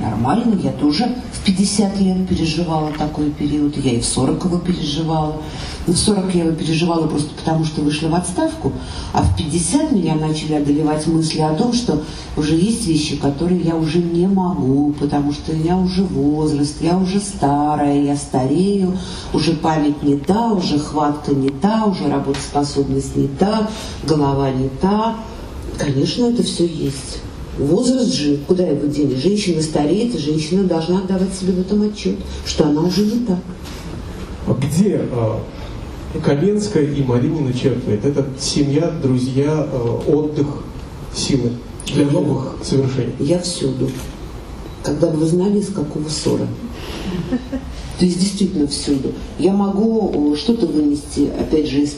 нормально. 0.00 0.58
Я 0.62 0.72
тоже 0.72 1.14
в 1.32 1.44
50 1.44 2.00
лет 2.00 2.28
переживала 2.28 2.90
такой 2.98 3.30
период. 3.30 3.76
Я 3.76 3.92
и 3.92 4.00
в 4.00 4.04
40 4.04 4.44
его 4.44 4.58
переживала. 4.58 5.36
Но 5.86 5.92
в 5.92 5.96
40 5.96 6.34
я 6.34 6.44
его 6.44 6.56
переживала 6.56 7.06
просто 7.06 7.30
потому, 7.36 7.64
что 7.64 7.82
вышла 7.82 8.08
в 8.08 8.14
отставку. 8.16 8.72
А 9.12 9.22
в 9.22 9.36
50 9.36 9.92
меня 9.92 10.16
начали 10.16 10.54
одолевать 10.54 11.06
мысли 11.06 11.40
о 11.40 11.54
том, 11.54 11.72
что 11.72 12.02
уже 12.36 12.56
есть 12.56 12.86
вещи, 12.86 13.16
которые 13.16 13.60
я 13.60 13.76
уже 13.76 13.98
не 13.98 14.26
могу, 14.26 14.92
потому 14.98 15.32
что 15.32 15.52
у 15.52 15.54
меня 15.54 15.76
уже 15.76 16.02
возраст, 16.02 16.82
я 16.82 16.98
уже 16.98 17.20
старая, 17.20 18.02
я 18.02 18.16
старею, 18.16 18.98
уже 19.32 19.52
память 19.52 20.02
не 20.02 20.16
та, 20.16 20.52
уже 20.52 20.80
хватка 20.80 21.32
не 21.32 21.50
та, 21.50 21.84
уже 21.84 22.08
работоспособность 22.08 23.14
не 23.14 23.28
та, 23.28 23.70
голова 24.04 24.50
не 24.50 24.68
та. 24.68 25.16
Конечно, 25.78 26.24
это 26.24 26.42
все 26.42 26.66
есть. 26.66 27.20
Возраст 27.58 28.12
же, 28.12 28.38
куда 28.46 28.64
его 28.66 28.86
дели? 28.86 29.14
Женщина 29.14 29.62
стареет, 29.62 30.14
и 30.14 30.18
женщина 30.18 30.64
должна 30.64 30.98
отдавать 30.98 31.32
себе 31.32 31.52
в 31.52 31.60
этом 31.60 31.82
отчет, 31.82 32.16
что 32.44 32.66
она 32.66 32.82
уже 32.82 33.02
не 33.02 33.20
так. 33.20 33.38
А 34.46 34.52
Где 34.52 35.00
а, 35.10 35.42
Каменская 36.22 36.84
и 36.84 37.02
Маринина 37.02 37.52
черпает? 37.54 38.04
Это 38.04 38.26
семья, 38.38 38.90
друзья, 39.02 39.66
а, 39.72 40.02
отдых, 40.06 40.46
силы 41.14 41.52
для 41.86 42.06
новых 42.06 42.56
совершений. 42.62 43.14
Я 43.20 43.38
всюду. 43.38 43.90
Когда 44.82 45.08
бы 45.08 45.18
вы 45.18 45.26
знали, 45.26 45.58
из 45.58 45.68
какого 45.68 46.08
ссора. 46.08 46.46
То 47.98 48.04
есть 48.04 48.20
действительно 48.20 48.66
всюду. 48.66 49.12
Я 49.38 49.52
могу 49.52 50.36
что-то 50.36 50.66
вынести, 50.66 51.30
опять 51.40 51.68
же, 51.68 51.80
из 51.80 51.96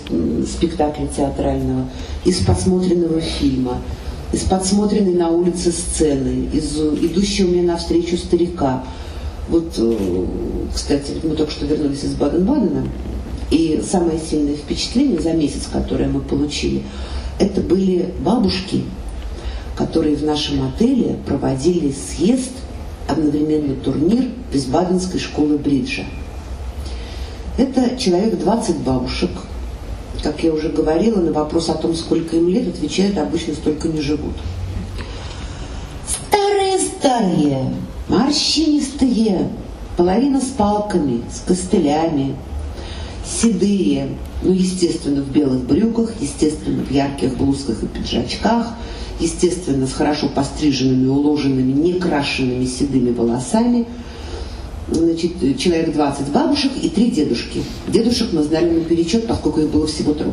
спектакля 0.49 1.09
театрального, 1.09 1.89
из 2.25 2.39
посмотренного 2.39 3.21
фильма, 3.21 3.79
из 4.33 4.41
подсмотренной 4.43 5.15
на 5.15 5.31
улице 5.31 5.73
сцены, 5.73 6.49
из 6.53 6.77
идущего 6.77 7.49
мне 7.49 7.63
навстречу 7.63 8.17
старика. 8.17 8.85
Вот, 9.49 9.73
э, 9.79 10.27
кстати, 10.75 11.13
мы 11.23 11.35
только 11.35 11.51
что 11.51 11.65
вернулись 11.65 12.05
из 12.05 12.15
Баден-Бадена, 12.15 12.87
и 13.51 13.83
самое 13.89 14.19
сильное 14.19 14.57
впечатление 14.57 15.21
за 15.21 15.33
месяц, 15.33 15.63
которое 15.73 16.09
мы 16.09 16.21
получили, 16.21 16.83
это 17.39 17.63
были 17.63 18.13
бабушки, 18.21 18.85
которые 19.77 20.17
в 20.17 20.25
нашем 20.25 20.67
отеле 20.69 21.17
проводили 21.27 21.93
съезд, 21.93 22.51
одновременно 23.07 23.75
турнир 23.77 24.25
Висбаденской 24.53 25.19
школы 25.19 25.57
бриджа. 25.57 26.03
Это 27.57 27.97
человек 27.97 28.39
20 28.39 28.77
бабушек. 28.79 29.31
Как 30.23 30.43
я 30.43 30.53
уже 30.53 30.69
говорила, 30.69 31.21
на 31.21 31.33
вопрос 31.33 31.69
о 31.69 31.75
том, 31.75 31.95
сколько 31.95 32.37
им 32.37 32.49
лет, 32.49 32.69
отвечают, 32.69 33.19
обычно 33.19 33.55
столько 33.55 33.89
не 33.89 34.01
живут. 34.01 34.35
Старые-старые, 36.29 37.75
морщинистые, 38.09 39.49
половина 39.97 40.41
с 40.41 40.47
палками, 40.47 41.23
с 41.33 41.41
костылями, 41.47 42.35
седые, 43.25 44.09
ну, 44.43 44.53
естественно, 44.53 45.23
в 45.23 45.31
белых 45.31 45.65
брюках, 45.65 46.13
естественно, 46.21 46.83
в 46.83 46.91
ярких 46.91 47.37
блузках 47.37 47.83
и 47.83 47.87
пиджачках, 47.87 48.75
естественно, 49.21 49.87
с 49.87 49.93
хорошо 49.93 50.29
постриженными, 50.29 51.09
уложенными, 51.09 51.73
некрашенными 51.73 52.65
седыми 52.65 53.13
волосами. 53.13 53.87
Значит, 54.91 55.59
человек 55.59 55.93
20 55.93 56.29
бабушек 56.29 56.73
и 56.81 56.89
три 56.89 57.11
дедушки. 57.11 57.63
Дедушек 57.89 58.33
мы 58.33 58.43
знали 58.43 58.71
наперечет, 58.71 59.27
поскольку 59.27 59.61
их 59.61 59.69
было 59.69 59.87
всего 59.87 60.15
трое. 60.15 60.33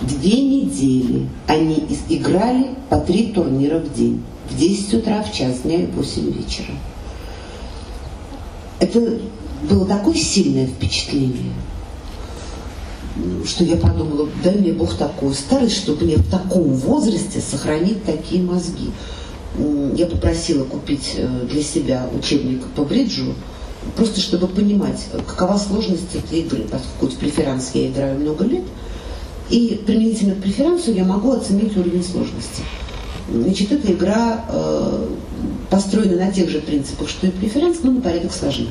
Две 0.00 0.40
недели 0.40 1.28
они 1.46 1.86
играли 2.08 2.70
по 2.88 2.98
три 2.98 3.32
турнира 3.32 3.78
в 3.78 3.94
день. 3.94 4.22
В 4.50 4.56
10 4.58 4.94
утра, 4.94 5.22
в 5.22 5.32
час 5.32 5.60
дня 5.60 5.82
и 5.82 5.86
в 5.86 5.94
8 5.96 6.32
вечера. 6.32 6.72
Это 8.80 9.18
было 9.68 9.86
такое 9.86 10.14
сильное 10.14 10.66
впечатление, 10.66 11.52
что 13.44 13.64
я 13.64 13.76
подумала, 13.76 14.28
дай 14.42 14.54
мне 14.54 14.72
Бог 14.72 14.94
такую 14.94 15.34
старость, 15.34 15.76
чтобы 15.76 16.04
мне 16.04 16.16
в 16.16 16.30
таком 16.30 16.72
возрасте 16.74 17.40
сохранить 17.40 18.04
такие 18.04 18.42
мозги. 18.42 18.90
Я 19.94 20.06
попросила 20.06 20.64
купить 20.64 21.14
э, 21.16 21.46
для 21.50 21.62
себя 21.62 22.08
учебник 22.16 22.64
по 22.76 22.84
бриджу, 22.84 23.34
просто 23.96 24.20
чтобы 24.20 24.46
понимать, 24.46 25.06
какова 25.26 25.56
сложность 25.56 26.14
этой 26.14 26.40
игры, 26.40 26.64
поскольку 26.70 27.14
в 27.14 27.18
преферанс 27.18 27.70
я 27.74 27.88
играю 27.88 28.20
много 28.20 28.44
лет, 28.44 28.64
и 29.50 29.80
применительно 29.86 30.34
к 30.34 30.42
преферансу 30.42 30.92
я 30.92 31.04
могу 31.04 31.32
оценить 31.32 31.76
уровень 31.76 32.04
сложности. 32.04 32.62
Значит, 33.32 33.72
эта 33.72 33.92
игра 33.92 34.44
э, 34.48 35.08
построена 35.70 36.26
на 36.26 36.32
тех 36.32 36.48
же 36.50 36.60
принципах, 36.60 37.08
что 37.08 37.26
и 37.26 37.30
преферанс, 37.30 37.78
но 37.82 37.92
на 37.92 38.00
порядок 38.00 38.32
сложнее. 38.32 38.68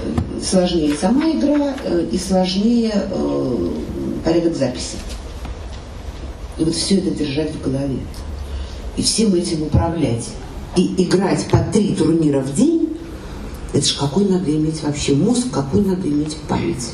Э, 0.00 0.40
Сложнее 0.42 0.94
сама 0.94 1.30
игра 1.30 1.74
э, 1.84 2.06
и 2.12 2.18
сложнее 2.18 2.92
э, 2.94 3.70
порядок 4.24 4.54
записи. 4.54 4.96
И 6.58 6.64
вот 6.64 6.74
все 6.74 6.98
это 6.98 7.10
держать 7.10 7.52
в 7.52 7.62
голове. 7.62 7.98
И 8.98 9.02
всем 9.02 9.32
этим 9.34 9.62
управлять. 9.62 10.28
И 10.76 10.94
играть 10.98 11.46
по 11.50 11.58
три 11.58 11.94
турнира 11.94 12.40
в 12.40 12.54
день, 12.54 12.96
это 13.72 13.86
же 13.86 13.96
какой 13.96 14.24
надо 14.24 14.50
иметь 14.50 14.82
вообще 14.82 15.14
мозг, 15.14 15.50
какой 15.52 15.82
надо 15.82 16.08
иметь 16.08 16.36
память. 16.48 16.90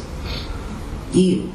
И 1.14 1.46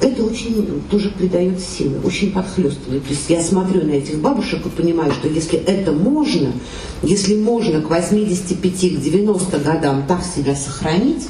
это 0.00 0.24
очень 0.24 0.82
тоже 0.90 1.10
придает 1.10 1.60
силы, 1.60 2.00
очень 2.04 2.32
подхлестывает. 2.32 3.04
То 3.04 3.10
есть 3.10 3.30
я 3.30 3.40
смотрю 3.40 3.86
на 3.86 3.92
этих 3.92 4.18
бабушек 4.18 4.66
и 4.66 4.68
понимаю, 4.68 5.12
что 5.12 5.28
если 5.28 5.58
это 5.60 5.92
можно, 5.92 6.52
если 7.04 7.36
можно 7.36 7.80
к 7.80 7.88
85, 7.88 8.60
к 8.60 9.00
90 9.00 9.58
годам 9.60 10.04
так 10.08 10.24
себя 10.24 10.56
сохранить, 10.56 11.28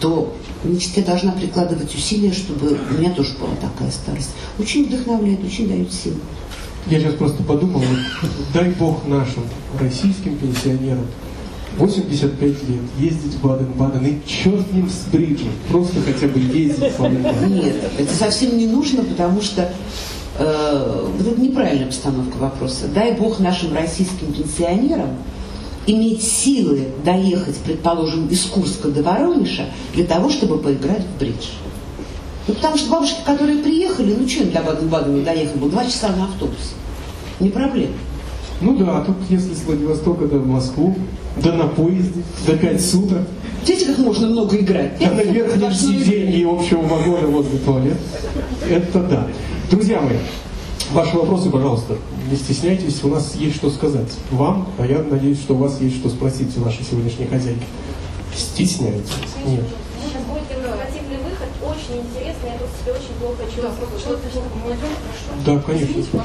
то 0.00 0.34
значит, 0.64 0.96
я 0.96 1.02
должна 1.02 1.32
прикладывать 1.32 1.94
усилия, 1.94 2.32
чтобы 2.32 2.78
у 2.90 3.00
меня 3.00 3.12
тоже 3.12 3.34
была 3.38 3.54
такая 3.56 3.90
старость. 3.90 4.30
Очень 4.58 4.86
вдохновляет, 4.86 5.42
очень 5.42 5.68
дает 5.68 5.92
силы. 5.92 6.16
Я 6.86 7.00
сейчас 7.00 7.14
просто 7.14 7.42
подумал, 7.42 7.80
вот, 7.80 8.30
дай 8.54 8.70
бог 8.70 9.06
нашим 9.06 9.44
российским 9.78 10.36
пенсионерам 10.36 11.06
85 11.76 12.40
лет 12.42 12.80
ездить 12.98 13.34
в 13.34 13.42
Баден-Баден 13.42 14.04
и 14.06 14.18
черт 14.26 14.66
с 14.68 14.72
ним 14.72 14.88
с 14.88 15.10
бриджем, 15.12 15.50
просто 15.68 16.00
хотя 16.00 16.26
бы 16.26 16.40
ездить 16.40 16.92
в 16.92 17.00
Баден-Баден. 17.00 17.54
Нет, 17.54 17.76
это 17.98 18.14
совсем 18.14 18.56
не 18.56 18.66
нужно, 18.66 19.04
потому 19.04 19.40
что 19.42 19.70
э, 20.38 21.08
вот 21.16 21.26
это 21.26 21.40
неправильная 21.40 21.86
постановка 21.86 22.36
вопроса. 22.36 22.86
Дай 22.92 23.12
бог 23.12 23.38
нашим 23.38 23.74
российским 23.74 24.32
пенсионерам 24.32 25.10
иметь 25.86 26.22
силы 26.22 26.88
доехать, 27.04 27.56
предположим, 27.58 28.28
из 28.28 28.44
Курска 28.44 28.88
до 28.88 29.02
Воронежа 29.02 29.66
для 29.94 30.04
того, 30.04 30.30
чтобы 30.30 30.58
поиграть 30.58 31.02
в 31.02 31.18
бридж. 31.18 31.46
Ну, 32.48 32.54
потому 32.54 32.78
что 32.78 32.90
бабушки, 32.90 33.20
которые 33.24 33.58
приехали, 33.58 34.14
ну, 34.18 34.26
что 34.26 34.44
им 34.44 34.50
до 34.50 34.62
Баден-Бадена 34.62 35.22
доехать 35.22 35.56
было? 35.56 35.70
Два 35.70 35.84
часа 35.84 36.08
на 36.08 36.24
автобусе. 36.24 36.74
Не 37.40 37.50
проблема. 37.50 37.92
Ну 38.60 38.76
да, 38.76 38.98
а 38.98 39.04
тут 39.04 39.16
если 39.28 39.54
с 39.54 39.64
Владивостока 39.64 40.26
до 40.26 40.38
в 40.38 40.46
Москву, 40.46 40.96
Да 41.36 41.52
на 41.52 41.68
поезде, 41.68 42.22
до 42.46 42.56
5 42.56 42.84
суток. 42.84 43.28
Видите, 43.66 43.86
как 43.86 43.98
можно 43.98 44.28
много 44.28 44.56
играть? 44.56 44.98
Да 44.98 45.10
на 45.12 45.20
верхнем 45.20 45.72
сиденье 45.72 46.50
общего 46.50 46.80
вагона 46.80 47.26
возле 47.28 47.58
туалет. 47.58 47.98
Это 48.68 49.02
да. 49.02 49.26
Друзья 49.70 50.00
мои, 50.00 50.16
ваши 50.92 51.16
вопросы, 51.16 51.50
пожалуйста, 51.50 51.96
не 52.30 52.36
стесняйтесь, 52.36 53.04
у 53.04 53.08
нас 53.08 53.34
есть 53.36 53.56
что 53.56 53.70
сказать 53.70 54.08
вам, 54.30 54.68
а 54.78 54.86
я 54.86 54.98
надеюсь, 55.02 55.38
что 55.38 55.54
у 55.54 55.58
вас 55.58 55.80
есть 55.80 55.96
что 55.96 56.08
спросить 56.08 56.56
у 56.56 56.60
нашей 56.60 56.84
сегодняшней 56.84 57.26
хозяйки. 57.26 57.62
Стесняйтесь? 58.34 59.10
Нет. 59.46 59.64
Сейчас 60.02 60.22
будет 60.24 60.48
демонстративный 60.48 61.18
выход, 61.18 61.48
очень 61.88 62.02
интересно, 62.02 62.46
я 62.46 62.58
тут 62.58 62.68
себя 62.80 62.92
очень 62.92 63.14
плохо 63.18 63.44
чувствую. 63.44 63.88
Да, 65.44 65.58
конечно. 65.60 66.22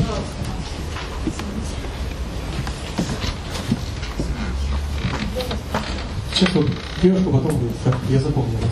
Сейчас 6.33 6.55
вот 6.55 6.65
девушка, 7.01 7.29
потом 7.29 7.55
будет. 7.55 7.77
Так, 7.83 7.95
я 8.09 8.19
запомнил 8.19 8.57
вас. 8.59 8.71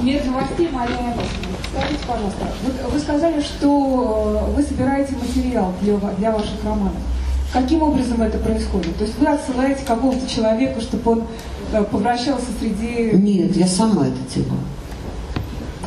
Мир 0.00 0.24
новостей, 0.24 0.68
Мария. 0.70 1.16
Скажите, 1.70 2.04
пожалуйста, 2.06 2.46
вот 2.62 2.92
вы 2.92 2.98
сказали, 3.00 3.40
что 3.40 4.52
вы 4.54 4.62
собираете 4.62 5.16
материал 5.16 5.72
для, 5.80 5.96
для 5.96 6.30
ваших 6.32 6.62
романов. 6.64 6.92
Каким 7.56 7.82
образом 7.82 8.20
это 8.20 8.36
происходит? 8.36 8.98
То 8.98 9.04
есть 9.04 9.18
вы 9.18 9.28
отсылаете 9.28 9.82
какого-то 9.86 10.28
человека, 10.28 10.78
чтобы 10.82 11.12
он 11.12 11.22
э, 11.72 11.82
повращался 11.84 12.44
среди... 12.60 13.16
Нет, 13.16 13.56
я 13.56 13.66
сама 13.66 14.08
это 14.08 14.18
делаю. 14.34 14.60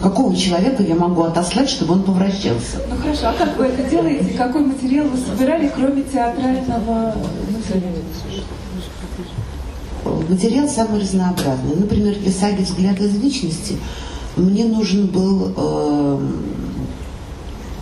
Какого 0.01 0.35
человека 0.35 0.81
я 0.81 0.95
могу 0.95 1.21
отослать, 1.21 1.69
чтобы 1.69 1.93
он 1.93 2.01
повращался? 2.01 2.79
Ну 2.89 2.95
хорошо, 2.99 3.27
а 3.27 3.33
как 3.33 3.55
вы 3.55 3.65
это 3.65 3.87
делаете? 3.87 4.33
Какой 4.35 4.65
материал 4.65 5.09
вы 5.09 5.17
собирали, 5.19 5.71
кроме 5.75 6.01
театрального 6.01 7.13
материала? 7.51 8.01
Материал 10.27 10.67
самый 10.67 11.01
разнообразный. 11.01 11.75
Например, 11.75 12.15
для 12.15 12.31
саги 12.31 12.63
«Взгляд 12.63 12.99
из 12.99 13.15
вечности» 13.15 13.77
мне 14.37 14.65
нужен 14.65 15.05
был 15.05 15.53
э, 15.55 16.19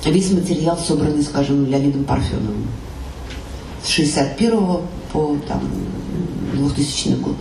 весь 0.08 0.30
материал, 0.32 0.78
собранный, 0.78 1.24
скажем, 1.24 1.66
Леонидом 1.66 2.04
Парфеновым. 2.04 2.68
С 3.88 3.90
61 3.92 4.60
по 5.14 5.38
там, 5.48 5.62
2000 6.56 7.08
год. 7.22 7.38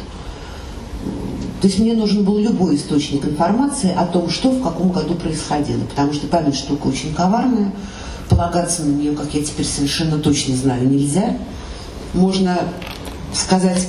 То 1.61 1.67
есть 1.67 1.81
мне 1.81 1.95
нужен 1.95 2.23
был 2.23 2.39
любой 2.39 2.77
источник 2.77 3.25
информации 3.25 3.93
о 3.93 4.07
том, 4.07 4.31
что 4.31 4.51
в 4.53 4.63
каком 4.63 4.93
году 4.93 5.15
происходило. 5.15 5.81
Потому 5.81 6.13
что 6.13 6.29
память 6.29 6.55
штука 6.55 6.87
очень 6.87 7.13
коварная. 7.13 7.73
Полагаться 8.29 8.85
на 8.85 8.93
нее, 8.93 9.13
как 9.17 9.35
я 9.35 9.43
теперь 9.43 9.67
совершенно 9.67 10.19
точно 10.19 10.55
знаю, 10.55 10.89
нельзя. 10.89 11.37
Можно 12.15 12.61
сказать, 13.35 13.89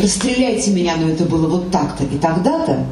расстреляйте 0.00 0.72
меня, 0.72 0.96
но 0.96 1.08
это 1.08 1.24
было 1.24 1.46
вот 1.46 1.70
так-то 1.70 2.02
и 2.02 2.18
тогда-то. 2.18 2.84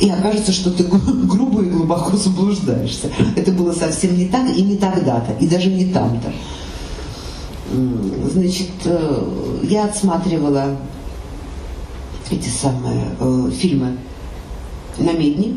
И 0.00 0.10
окажется, 0.10 0.50
что 0.50 0.72
ты 0.72 0.82
гру- 0.82 0.98
грубо 1.28 1.62
и 1.62 1.70
глубоко 1.70 2.16
заблуждаешься. 2.16 3.10
Это 3.36 3.52
было 3.52 3.72
совсем 3.72 4.16
не 4.16 4.26
так 4.26 4.50
и 4.56 4.62
не 4.62 4.76
тогда-то, 4.76 5.34
и 5.38 5.46
даже 5.46 5.70
не 5.70 5.92
там-то. 5.92 6.32
Значит, 7.70 8.70
э, 8.84 9.58
я 9.64 9.84
отсматривала 9.84 10.76
эти 12.30 12.48
самые 12.48 13.04
э, 13.20 13.50
фильмы 13.58 13.98
на 14.98 15.12
медне. 15.12 15.56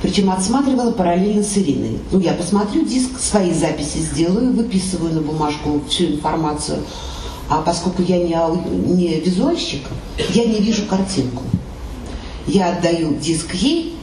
Причем 0.00 0.30
отсматривала 0.30 0.92
параллельно 0.92 1.42
с 1.42 1.56
Ириной. 1.58 1.98
Ну, 2.12 2.20
я 2.20 2.32
посмотрю 2.34 2.84
диск, 2.84 3.18
свои 3.18 3.52
записи 3.52 3.98
сделаю, 3.98 4.52
выписываю 4.52 5.12
на 5.14 5.20
бумажку 5.20 5.80
всю 5.88 6.04
информацию. 6.04 6.78
А 7.48 7.62
поскольку 7.62 8.02
я 8.02 8.22
не, 8.22 8.34
ау- 8.34 8.62
не 8.86 9.18
визуальщик, 9.20 9.80
я 10.34 10.44
не 10.44 10.60
вижу 10.60 10.86
картинку. 10.86 11.42
Я 12.46 12.76
отдаю 12.76 13.16
диск 13.16 13.54
ей 13.54 13.96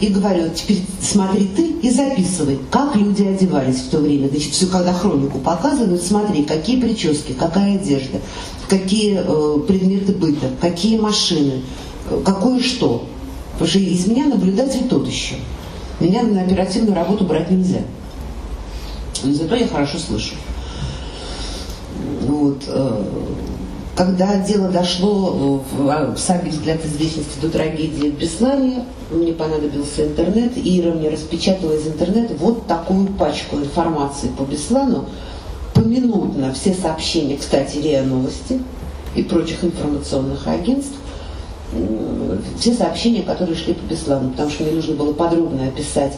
и 0.00 0.08
говорю, 0.08 0.50
теперь 0.54 0.82
смотри 1.00 1.46
ты 1.56 1.70
и 1.70 1.90
записывай, 1.90 2.58
как 2.70 2.96
люди 2.96 3.22
одевались 3.22 3.80
в 3.80 3.90
то 3.90 3.98
время. 3.98 4.28
Значит, 4.28 4.52
все, 4.52 4.66
когда 4.66 4.92
хронику 4.92 5.38
показывают, 5.38 6.02
смотри, 6.02 6.44
какие 6.44 6.80
прически, 6.80 7.32
какая 7.32 7.76
одежда, 7.76 8.20
какие 8.68 9.22
э, 9.24 9.60
предметы 9.66 10.12
быта, 10.12 10.50
какие 10.60 10.98
машины, 10.98 11.62
э, 12.10 12.20
какое 12.24 12.60
что. 12.60 13.06
Потому 13.52 13.70
что 13.70 13.78
из 13.78 14.06
меня 14.06 14.26
наблюдатель 14.26 14.86
тот 14.88 15.06
еще. 15.06 15.36
Меня 15.98 16.22
на 16.24 16.42
оперативную 16.42 16.94
работу 16.94 17.24
брать 17.24 17.50
нельзя. 17.50 17.80
Но 19.24 19.32
зато 19.32 19.56
я 19.56 19.66
хорошо 19.66 19.98
слышу. 19.98 20.34
Вот, 22.26 22.64
э, 22.66 23.04
когда 23.96 24.36
дело 24.36 24.68
дошло 24.68 25.62
в, 25.72 25.88
а, 25.88 26.14
саге 26.16 26.50
«Взгляд 26.50 26.84
из 26.84 26.96
вечности» 26.96 27.40
до 27.40 27.48
трагедии 27.48 28.10
в 28.10 28.18
Беслане, 28.18 28.84
мне 29.10 29.32
понадобился 29.32 30.06
интернет, 30.06 30.56
и 30.56 30.80
Ира 30.80 30.92
мне 30.92 31.08
распечатала 31.08 31.72
из 31.72 31.86
интернета 31.86 32.34
вот 32.38 32.66
такую 32.66 33.06
пачку 33.06 33.56
информации 33.56 34.28
по 34.28 34.42
Беслану, 34.42 35.06
поминутно 35.72 36.52
все 36.52 36.74
сообщения, 36.74 37.38
кстати, 37.38 37.78
РИА 37.78 38.02
Новости 38.02 38.60
и 39.14 39.22
прочих 39.22 39.64
информационных 39.64 40.46
агентств, 40.46 40.96
все 42.58 42.74
сообщения, 42.74 43.22
которые 43.22 43.56
шли 43.56 43.72
по 43.72 43.84
Беслану, 43.90 44.30
потому 44.30 44.50
что 44.50 44.64
мне 44.64 44.72
нужно 44.72 44.94
было 44.94 45.14
подробно 45.14 45.68
описать 45.68 46.12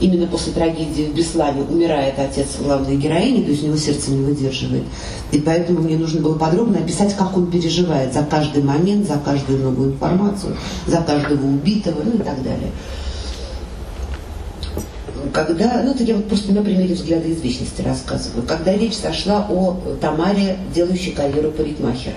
именно 0.00 0.26
после 0.26 0.52
трагедии 0.52 1.10
в 1.12 1.14
Беслане 1.14 1.62
умирает 1.62 2.18
отец 2.18 2.48
главной 2.58 2.96
героини, 2.96 3.44
то 3.44 3.50
есть 3.50 3.62
у 3.62 3.66
него 3.66 3.76
сердце 3.76 4.10
не 4.10 4.24
выдерживает. 4.24 4.84
И 5.30 5.38
поэтому 5.38 5.80
мне 5.80 5.96
нужно 5.96 6.20
было 6.20 6.36
подробно 6.36 6.78
описать, 6.78 7.14
как 7.14 7.36
он 7.36 7.50
переживает 7.50 8.12
за 8.12 8.22
каждый 8.22 8.62
момент, 8.62 9.06
за 9.06 9.18
каждую 9.18 9.60
новую 9.60 9.92
информацию, 9.92 10.56
за 10.86 10.98
каждого 10.98 11.46
убитого, 11.46 12.02
ну 12.02 12.14
и 12.14 12.18
так 12.18 12.42
далее. 12.42 12.70
Когда, 15.32 15.82
ну 15.84 15.92
это 15.92 16.02
я 16.02 16.16
вот 16.16 16.28
просто 16.28 16.52
на 16.52 16.62
примере 16.62 16.94
взгляда 16.94 17.28
из 17.28 17.40
вечности 17.42 17.82
рассказываю, 17.82 18.42
когда 18.42 18.72
речь 18.72 18.98
зашла 18.98 19.46
о 19.50 19.76
Тамаре, 20.00 20.58
делающей 20.74 21.12
карьеру 21.12 21.50
парикмахера, 21.50 22.16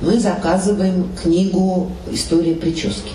мы 0.00 0.18
заказываем 0.18 1.08
книгу 1.22 1.90
«История 2.10 2.54
прически». 2.54 3.12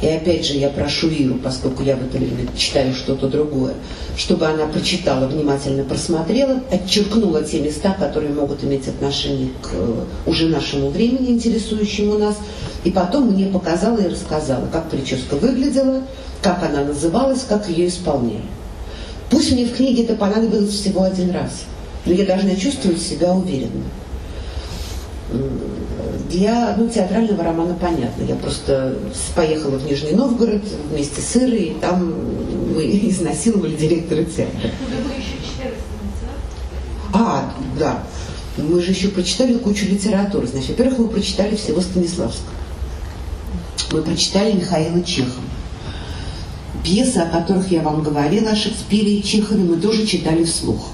И 0.00 0.06
опять 0.06 0.46
же 0.46 0.54
я 0.54 0.68
прошу 0.68 1.08
Иру, 1.08 1.34
поскольку 1.42 1.82
я 1.82 1.96
в 1.96 2.02
это 2.04 2.18
время 2.18 2.46
читаю 2.56 2.94
что-то 2.94 3.26
другое, 3.26 3.74
чтобы 4.16 4.46
она 4.46 4.66
прочитала, 4.66 5.26
внимательно 5.26 5.82
просмотрела, 5.82 6.60
отчеркнула 6.70 7.42
те 7.42 7.60
места, 7.60 7.96
которые 7.98 8.32
могут 8.32 8.62
иметь 8.62 8.86
отношение 8.86 9.48
к 9.60 9.70
э, 9.72 10.04
уже 10.26 10.48
нашему 10.48 10.90
времени, 10.90 11.30
интересующему 11.30 12.16
нас, 12.16 12.36
и 12.84 12.92
потом 12.92 13.32
мне 13.32 13.46
показала 13.46 13.98
и 13.98 14.08
рассказала, 14.08 14.68
как 14.70 14.88
прическа 14.88 15.34
выглядела, 15.34 16.02
как 16.42 16.62
она 16.62 16.84
называлась, 16.84 17.44
как 17.48 17.68
ее 17.68 17.88
исполняли. 17.88 18.42
Пусть 19.30 19.50
мне 19.50 19.64
в 19.64 19.74
книге 19.74 20.04
это 20.04 20.14
понадобилось 20.14 20.70
всего 20.70 21.02
один 21.02 21.32
раз, 21.32 21.64
но 22.06 22.12
я 22.12 22.24
должна 22.24 22.54
чувствовать 22.54 23.02
себя 23.02 23.32
уверенно. 23.32 23.84
Для 26.30 26.74
ну, 26.78 26.88
театрального 26.88 27.44
романа 27.44 27.76
понятно. 27.80 28.22
Я 28.22 28.34
просто 28.36 28.96
поехала 29.34 29.76
в 29.76 29.84
Нижний 29.84 30.12
Новгород 30.12 30.62
вместе 30.90 31.20
с 31.20 31.36
Ирой, 31.36 31.64
и 31.64 31.74
там 31.74 32.14
мы 32.74 32.84
изнасиловали 33.08 33.76
директора 33.76 34.24
театра. 34.24 34.70
А, 37.12 37.52
да. 37.78 38.02
Мы 38.56 38.80
же 38.82 38.90
еще 38.90 39.08
прочитали 39.08 39.54
кучу 39.54 39.86
литературы. 39.86 40.46
Значит, 40.46 40.70
во-первых, 40.70 40.98
мы 40.98 41.08
прочитали 41.08 41.56
всего 41.56 41.80
Станиславского. 41.80 42.54
Мы 43.92 44.02
прочитали 44.02 44.52
Михаила 44.52 45.02
Чехова. 45.02 45.44
Пьесы, 46.84 47.18
о 47.18 47.26
которых 47.26 47.70
я 47.70 47.82
вам 47.82 48.02
говорила, 48.02 48.50
о 48.50 48.56
Шекспире 48.56 49.16
и 49.16 49.22
Чехове, 49.22 49.62
мы 49.62 49.76
тоже 49.76 50.06
читали 50.06 50.44
вслух. 50.44 50.90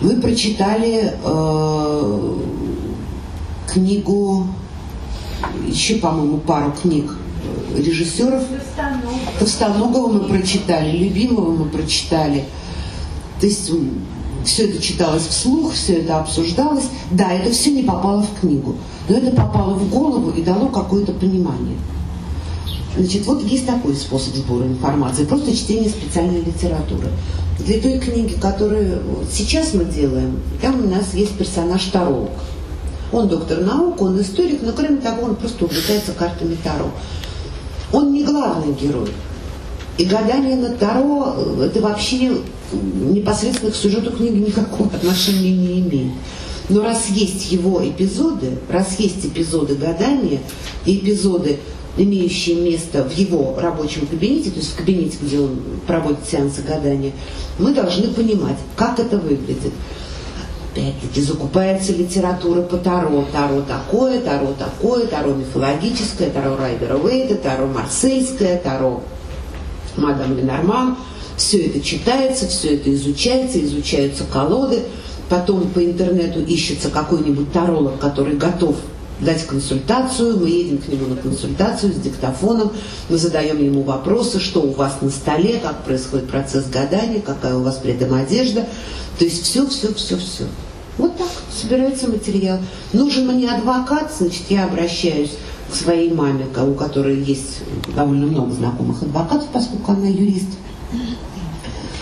Мы 0.00 0.20
прочитали 0.20 1.14
э, 1.24 2.34
книгу, 3.66 4.46
еще, 5.66 5.96
по-моему, 5.96 6.38
пару 6.38 6.72
книг 6.72 7.16
э, 7.74 7.82
режиссеров. 7.82 8.42
Товстоногова 9.38 10.12
мы 10.12 10.20
прочитали, 10.20 10.96
Любимого 10.96 11.52
мы 11.52 11.64
прочитали. 11.66 12.44
То 13.40 13.46
есть 13.46 13.70
все 14.44 14.68
это 14.68 14.82
читалось 14.82 15.26
вслух, 15.26 15.72
все 15.72 15.94
это 15.94 16.18
обсуждалось. 16.18 16.84
Да, 17.10 17.32
это 17.32 17.50
все 17.50 17.70
не 17.70 17.82
попало 17.82 18.22
в 18.22 18.40
книгу, 18.40 18.76
но 19.08 19.16
это 19.16 19.34
попало 19.34 19.74
в 19.74 19.88
голову 19.90 20.30
и 20.30 20.42
дало 20.42 20.68
какое-то 20.68 21.12
понимание. 21.12 21.76
Значит, 22.96 23.26
вот 23.26 23.42
есть 23.42 23.66
такой 23.66 23.94
способ 23.94 24.34
сбора 24.34 24.64
информации, 24.64 25.24
просто 25.24 25.54
чтение 25.54 25.90
специальной 25.90 26.40
литературы. 26.40 27.08
Для 27.58 27.80
той 27.80 27.98
книги, 27.98 28.34
которую 28.40 29.02
сейчас 29.30 29.74
мы 29.74 29.84
делаем, 29.84 30.40
там 30.62 30.84
у 30.84 30.88
нас 30.88 31.12
есть 31.12 31.32
персонаж 31.36 31.84
Таро. 31.86 32.30
Он 33.12 33.28
доктор 33.28 33.60
наук, 33.60 34.00
он 34.00 34.20
историк, 34.20 34.62
но 34.62 34.72
кроме 34.72 34.96
того, 34.96 35.26
он 35.26 35.36
просто 35.36 35.64
увлекается 35.64 36.12
картами 36.12 36.56
Таро. 36.62 36.90
Он 37.92 38.12
не 38.12 38.24
главный 38.24 38.74
герой. 38.74 39.08
И 39.98 40.04
гадание 40.04 40.56
на 40.56 40.70
Таро– 40.70 41.36
это 41.60 41.80
вообще 41.80 42.38
непосредственно 42.72 43.72
к 43.72 43.76
сюжету 43.76 44.10
книги 44.10 44.38
никакого 44.38 44.90
отношения 44.94 45.52
не 45.52 45.80
имеет. 45.80 46.12
Но 46.68 46.82
раз 46.82 47.06
есть 47.08 47.52
его 47.52 47.86
эпизоды, 47.86 48.58
раз 48.68 48.98
есть 48.98 49.24
эпизоды 49.24 49.76
гадания 49.76 50.40
и 50.84 50.98
эпизоды, 50.98 51.58
имеющие 51.96 52.56
место 52.56 53.04
в 53.04 53.12
его 53.16 53.54
рабочем 53.58 54.06
кабинете, 54.06 54.50
то 54.50 54.58
есть 54.58 54.72
в 54.72 54.76
кабинете, 54.76 55.18
где 55.20 55.40
он 55.40 55.58
проводит 55.86 56.28
сеансы 56.28 56.62
гадания, 56.62 57.12
мы 57.58 57.72
должны 57.72 58.08
понимать, 58.08 58.56
как 58.76 58.98
это 58.98 59.16
выглядит. 59.18 59.72
Опять-таки, 60.72 61.22
закупается 61.22 61.92
литература 61.92 62.60
по 62.60 62.76
Таро. 62.76 63.24
Таро 63.32 63.62
такое, 63.62 64.20
Таро 64.20 64.52
такое, 64.58 65.06
Таро 65.06 65.32
мифологическое, 65.32 66.28
Таро 66.28 66.56
Райдера 66.56 66.98
Уэйда, 66.98 67.36
Таро 67.36 67.66
Марсельское, 67.66 68.58
Таро 68.58 69.02
Мадам 69.96 70.36
Ленорман. 70.36 70.98
Все 71.38 71.66
это 71.66 71.80
читается, 71.80 72.46
все 72.46 72.74
это 72.74 72.92
изучается, 72.94 73.58
изучаются 73.64 74.24
колоды– 74.24 74.82
потом 75.28 75.68
по 75.68 75.84
интернету 75.84 76.40
ищется 76.40 76.90
какой-нибудь 76.90 77.52
таролог, 77.52 77.98
который 77.98 78.36
готов 78.36 78.76
дать 79.20 79.46
консультацию, 79.46 80.38
мы 80.38 80.48
едем 80.48 80.78
к 80.78 80.88
нему 80.88 81.06
на 81.06 81.16
консультацию 81.16 81.92
с 81.92 81.96
диктофоном, 81.96 82.72
мы 83.08 83.16
задаем 83.16 83.62
ему 83.62 83.82
вопросы, 83.82 84.40
что 84.40 84.60
у 84.62 84.72
вас 84.72 84.98
на 85.00 85.10
столе, 85.10 85.58
как 85.62 85.84
происходит 85.84 86.28
процесс 86.28 86.66
гадания, 86.66 87.20
какая 87.20 87.56
у 87.56 87.62
вас 87.62 87.76
при 87.76 87.92
этом 87.92 88.14
одежда. 88.14 88.66
То 89.18 89.24
есть 89.24 89.42
все, 89.42 89.66
все, 89.66 89.94
все, 89.94 90.16
все. 90.18 90.44
Вот 90.98 91.16
так 91.16 91.28
собирается 91.50 92.08
материал. 92.08 92.58
Нужен 92.92 93.26
мне 93.26 93.50
адвокат, 93.50 94.12
значит, 94.16 94.44
я 94.48 94.64
обращаюсь 94.64 95.32
к 95.70 95.74
своей 95.74 96.12
маме, 96.12 96.46
у 96.56 96.74
которой 96.74 97.22
есть 97.22 97.60
довольно 97.94 98.26
много 98.26 98.52
знакомых 98.52 99.02
адвокатов, 99.02 99.48
поскольку 99.52 99.92
она 99.92 100.06
юрист. 100.06 100.48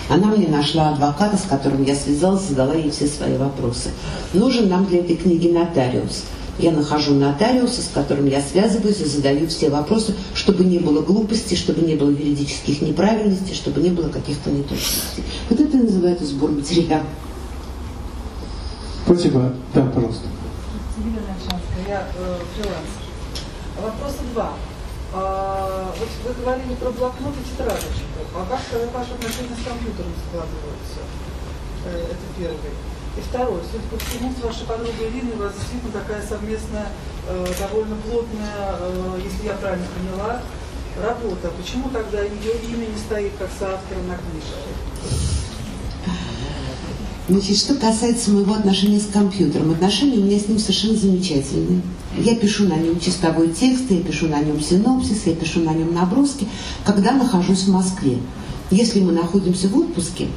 Она 0.08 0.28
мне 0.28 0.48
нашла 0.48 0.90
адвоката, 0.90 1.36
с 1.36 1.42
которым 1.48 1.82
я 1.84 1.94
связалась, 1.94 2.42
задала 2.42 2.74
ей 2.74 2.90
все 2.90 3.06
свои 3.06 3.36
вопросы. 3.36 3.90
Нужен 4.34 4.68
нам 4.68 4.86
для 4.86 4.98
этой 4.98 5.16
книги 5.16 5.48
нотариус. 5.48 6.24
Я 6.58 6.70
нахожу 6.70 7.14
нотариуса, 7.14 7.82
с 7.82 7.88
которым 7.92 8.26
я 8.26 8.40
связываюсь 8.40 9.00
и 9.00 9.04
задаю 9.04 9.48
все 9.48 9.70
вопросы, 9.70 10.14
чтобы 10.34 10.64
не 10.64 10.78
было 10.78 11.02
глупостей, 11.02 11.56
чтобы 11.56 11.82
не 11.82 11.96
было 11.96 12.10
юридических 12.10 12.80
неправильностей, 12.80 13.54
чтобы 13.54 13.80
не 13.80 13.90
было 13.90 14.08
каких-то 14.08 14.50
неточностей. 14.50 15.24
Вот 15.50 15.58
это 15.58 15.76
называется 15.76 16.26
сбор 16.26 16.52
материала. 16.52 17.02
Спасибо. 19.04 19.52
Да, 19.74 19.82
пожалуйста. 19.82 20.26
Елена 20.98 21.34
Альшанская, 21.34 21.88
я 21.88 22.08
э, 22.16 22.38
фрилансер. 22.54 23.04
Вопроса 23.82 24.18
два. 24.32 24.52
А, 25.12 25.92
вот 25.98 26.08
вы 26.24 26.42
говорили 26.42 26.74
про 26.74 26.90
блокнот 26.90 27.34
и 27.34 27.50
тетрадочку. 27.50 27.90
А 28.34 28.46
как 28.48 28.60
ваши 28.94 29.12
отношения 29.12 29.54
с 29.60 29.66
компьютером 29.66 30.12
складываются? 30.28 31.02
Э, 31.84 32.12
это 32.12 32.24
первый. 32.38 32.93
И 33.16 33.20
второй, 33.20 33.60
судя 33.70 33.84
по 33.90 33.96
всему, 34.04 34.32
с 34.32 34.42
вашей 34.42 34.66
подругой 34.66 35.08
Ириной 35.10 35.34
у 35.36 35.42
вас 35.42 35.52
действительно 35.54 35.92
такая 35.92 36.22
совместная, 36.26 36.88
э, 37.28 37.46
довольно 37.60 37.96
плотная, 37.96 38.76
э, 38.80 39.20
если 39.22 39.46
я 39.46 39.54
правильно 39.54 39.86
поняла, 39.94 40.42
работа. 41.00 41.52
Почему 41.56 41.88
тогда 41.90 42.22
ее 42.22 42.54
имя 42.70 42.86
не 42.86 42.98
стоит 42.98 43.32
как 43.38 43.50
соавтора 43.58 44.00
на 44.08 44.16
книжке? 44.16 45.34
Значит, 47.26 47.56
что 47.56 47.74
касается 47.76 48.32
моего 48.32 48.52
отношения 48.52 49.00
с 49.00 49.06
компьютером, 49.06 49.70
отношения 49.70 50.18
у 50.18 50.24
меня 50.24 50.38
с 50.38 50.46
ним 50.46 50.58
совершенно 50.58 50.96
замечательные. 50.96 51.80
Я 52.18 52.36
пишу 52.36 52.68
на 52.68 52.76
нем 52.76 53.00
чистовой 53.00 53.48
текст, 53.48 53.90
я 53.90 54.02
пишу 54.02 54.28
на 54.28 54.40
нем 54.40 54.60
синопсис, 54.60 55.22
я 55.24 55.34
пишу 55.34 55.60
на 55.60 55.72
нем 55.72 55.94
наброски, 55.94 56.46
когда 56.84 57.12
нахожусь 57.12 57.62
в 57.62 57.70
Москве. 57.70 58.18
Если 58.70 59.00
мы 59.00 59.12
находимся 59.12 59.68
в 59.68 59.78
отпуске, 59.78 60.28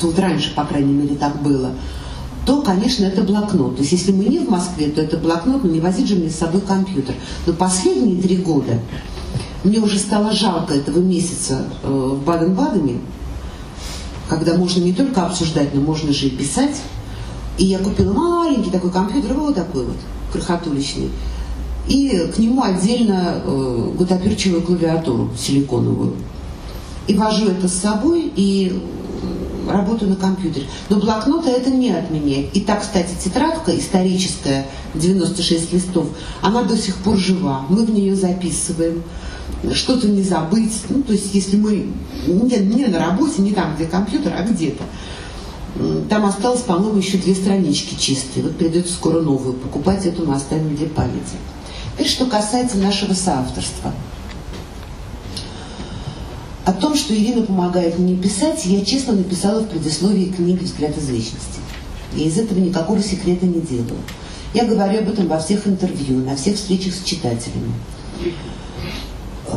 вот 0.00 0.18
раньше, 0.18 0.54
по 0.54 0.64
крайней 0.64 0.92
мере, 0.92 1.16
так 1.16 1.42
было, 1.42 1.72
то, 2.46 2.62
конечно, 2.62 3.04
это 3.04 3.22
блокнот. 3.22 3.76
То 3.76 3.82
есть, 3.82 3.92
если 3.92 4.12
мы 4.12 4.24
не 4.24 4.38
в 4.38 4.48
Москве, 4.48 4.88
то 4.88 5.00
это 5.00 5.16
блокнот, 5.18 5.62
но 5.64 5.70
не 5.70 5.80
возить 5.80 6.08
же 6.08 6.16
мне 6.16 6.30
с 6.30 6.36
собой 6.36 6.60
компьютер. 6.62 7.14
Но 7.46 7.52
последние 7.52 8.20
три 8.20 8.36
года 8.36 8.80
мне 9.62 9.78
уже 9.78 9.98
стало 9.98 10.32
жалко 10.32 10.74
этого 10.74 10.98
месяца 11.00 11.64
э, 11.82 11.88
в 11.88 12.24
Баден-Бадене, 12.24 12.98
когда 14.28 14.56
можно 14.56 14.82
не 14.82 14.92
только 14.92 15.26
обсуждать, 15.26 15.74
но 15.74 15.80
можно 15.80 16.12
же 16.12 16.26
и 16.26 16.30
писать. 16.30 16.80
И 17.58 17.66
я 17.66 17.78
купила 17.78 18.12
маленький 18.12 18.70
такой 18.70 18.90
компьютер, 18.90 19.34
вот 19.34 19.54
такой 19.54 19.84
вот, 19.84 19.96
крохотуличный. 20.32 21.10
И 21.88 22.30
к 22.34 22.38
нему 22.38 22.62
отдельно 22.62 23.42
э, 23.44 23.92
гутоперчивую 23.98 24.62
клавиатуру 24.62 25.30
силиконовую. 25.36 26.14
И 27.06 27.14
вожу 27.14 27.48
это 27.48 27.68
с 27.68 27.74
собой, 27.74 28.32
и 28.34 28.80
работаю 29.72 30.10
на 30.10 30.16
компьютере. 30.16 30.66
Но 30.88 30.98
блокнота 30.98 31.50
это 31.50 31.70
не 31.70 31.90
отменяет. 31.90 32.54
И 32.56 32.60
так, 32.60 32.80
кстати, 32.80 33.10
тетрадка 33.22 33.76
историческая, 33.76 34.66
96 34.94 35.72
листов, 35.72 36.08
она 36.42 36.62
до 36.62 36.76
сих 36.76 36.96
пор 36.96 37.16
жива. 37.16 37.64
Мы 37.68 37.84
в 37.84 37.90
нее 37.90 38.14
записываем 38.14 39.02
что-то 39.74 40.08
не 40.08 40.22
забыть. 40.22 40.82
Ну, 40.88 41.02
то 41.02 41.12
есть, 41.12 41.34
если 41.34 41.56
мы 41.56 41.86
не, 42.26 42.56
не 42.58 42.86
на 42.86 42.98
работе, 42.98 43.42
не 43.42 43.52
там, 43.52 43.74
где 43.76 43.86
компьютер, 43.86 44.34
а 44.36 44.42
где-то. 44.42 44.84
Там 46.08 46.26
осталось, 46.26 46.62
по-моему, 46.62 46.98
еще 46.98 47.18
две 47.18 47.34
странички 47.34 47.94
чистые. 47.94 48.44
Вот 48.44 48.56
придется 48.56 48.92
скоро 48.92 49.20
новую 49.20 49.54
покупать, 49.54 50.04
эту 50.06 50.26
мы 50.26 50.34
оставим 50.34 50.74
для 50.74 50.88
памяти. 50.88 51.36
Теперь, 51.94 52.08
что 52.08 52.26
касается 52.26 52.78
нашего 52.78 53.14
соавторства. 53.14 53.92
О 56.64 56.72
том, 56.72 56.94
что 56.94 57.14
Ирина 57.14 57.42
помогает 57.42 57.98
мне 57.98 58.16
писать, 58.16 58.64
я 58.66 58.84
честно 58.84 59.14
написала 59.14 59.60
в 59.60 59.68
предисловии 59.68 60.26
книги 60.26 60.64
«Взгляд 60.64 60.96
из 60.96 61.08
вечности». 61.08 61.60
Я 62.14 62.24
из 62.24 62.38
этого 62.38 62.58
никакого 62.58 63.02
секрета 63.02 63.46
не 63.46 63.60
делаю. 63.60 63.98
Я 64.52 64.64
говорю 64.64 64.98
об 64.98 65.08
этом 65.08 65.28
во 65.28 65.38
всех 65.38 65.66
интервью, 65.66 66.18
на 66.18 66.36
всех 66.36 66.56
встречах 66.56 66.92
с 66.92 67.02
читателями. 67.04 67.72
Э, 69.46 69.56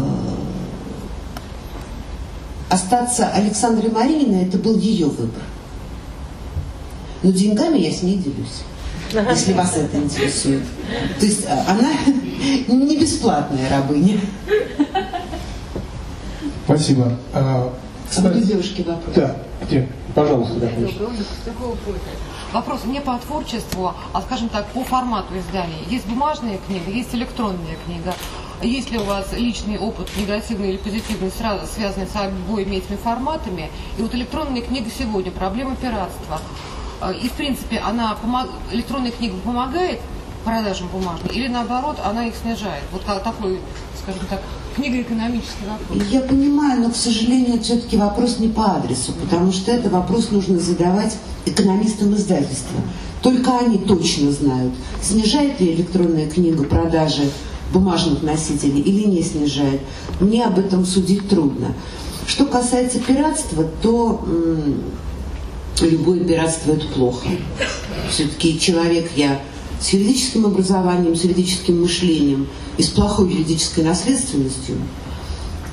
остаться 2.70 3.28
Александрой 3.30 3.92
Марининой– 3.92 4.44
это 4.48 4.58
был 4.58 4.78
ее 4.78 5.08
выбор. 5.08 5.42
Но 7.24 7.32
деньгами 7.32 7.80
я 7.80 7.92
с 7.92 8.04
ней 8.04 8.18
делюсь, 8.18 8.64
если 9.32 9.54
вас 9.54 9.76
это 9.76 9.98
интересует. 9.98 10.64
То 11.20 11.26
есть 11.26 11.46
э, 11.46 11.64
она 11.68 11.90
не 12.68 12.98
бесплатная 12.98 13.70
рабыня. 13.70 14.20
Спасибо. 16.66 17.12
А, 17.34 17.74
кстати, 18.10 18.44
девушки 18.44 18.82
вопрос. 18.82 19.16
Да, 19.16 19.36
где? 19.62 19.88
Пожалуйста, 20.16 20.56
да, 20.60 20.70
Вопрос 22.54 22.82
мне 22.86 23.02
по 23.02 23.18
творчеству, 23.18 23.94
а 24.14 24.22
скажем 24.22 24.48
так, 24.50 24.68
по 24.68 24.84
формату 24.84 25.36
издания. 25.38 25.80
Есть 25.90 26.06
бумажная 26.06 26.60
книга, 26.68 26.92
есть 26.92 27.14
электронная 27.16 27.78
книга. 27.86 28.14
Есть 28.62 28.92
ли 28.92 29.00
у 29.00 29.04
вас 29.04 29.34
личный 29.34 29.80
опыт, 29.80 30.08
негативный 30.16 30.70
или 30.70 30.78
позитивный, 30.78 31.32
сразу 31.32 31.66
связанный 31.66 32.06
с 32.06 32.16
обоими 32.16 32.76
этими 32.76 32.96
форматами? 32.96 33.72
И 33.98 34.02
вот 34.04 34.14
электронная 34.14 34.62
книга 34.62 34.90
сегодня, 34.96 35.32
проблема 35.32 35.76
пиратства. 35.76 36.40
А, 37.02 37.12
и, 37.12 37.28
в 37.28 37.34
принципе, 37.34 37.80
она 37.80 38.16
помог... 38.22 38.48
электронная 38.72 39.12
книга 39.12 39.36
помогает 39.44 40.00
продажам 40.46 40.88
бумажной 40.90 41.32
или, 41.34 41.48
наоборот, 41.48 41.98
она 42.06 42.28
их 42.28 42.36
снижает? 42.36 42.84
Вот 42.92 43.04
как 43.04 43.24
такой, 43.24 43.60
скажем 44.02 44.28
так, 44.30 44.42
книга 44.76 45.02
экономический. 45.02 45.66
Я 46.12 46.22
понимаю, 46.22 46.82
но, 46.82 46.90
к 46.92 46.96
сожалению, 46.96 47.62
все-таки 47.62 47.98
вопрос 47.98 48.40
не 48.40 48.48
по 48.48 48.76
адресу, 48.76 49.14
потому 49.14 49.52
что 49.52 49.72
это 49.72 49.90
вопрос 49.90 50.32
нужно 50.32 50.60
задавать 50.60 51.18
экономистам 51.46 52.14
издательства. 52.16 52.82
Только 53.22 53.58
они 53.58 53.78
точно 53.78 54.32
знают, 54.32 54.74
снижает 55.02 55.60
ли 55.62 55.74
электронная 55.74 56.30
книга 56.30 56.64
продажи 56.64 57.30
бумажных 57.72 58.22
носителей 58.22 58.82
или 58.82 59.08
не 59.08 59.24
снижает. 59.24 59.82
Мне 60.20 60.46
об 60.46 60.60
этом 60.60 60.86
судить 60.86 61.28
трудно. 61.30 61.74
Что 62.28 62.46
касается 62.46 63.00
пиратства, 63.00 63.64
то 63.82 64.26
любое 65.82 66.20
пиратство 66.20 66.74
это 66.74 66.86
плохо. 66.88 67.28
Все-таки 68.10 68.60
человек 68.60 69.12
я 69.16 69.40
с 69.84 69.90
юридическим 69.90 70.46
образованием, 70.46 71.14
с 71.14 71.26
юридическим 71.26 71.82
мышлением 71.82 72.48
и 72.78 72.84
с 72.84 72.88
плохой 72.88 73.30
юридической 73.30 73.84
наследственностью. 73.84 74.78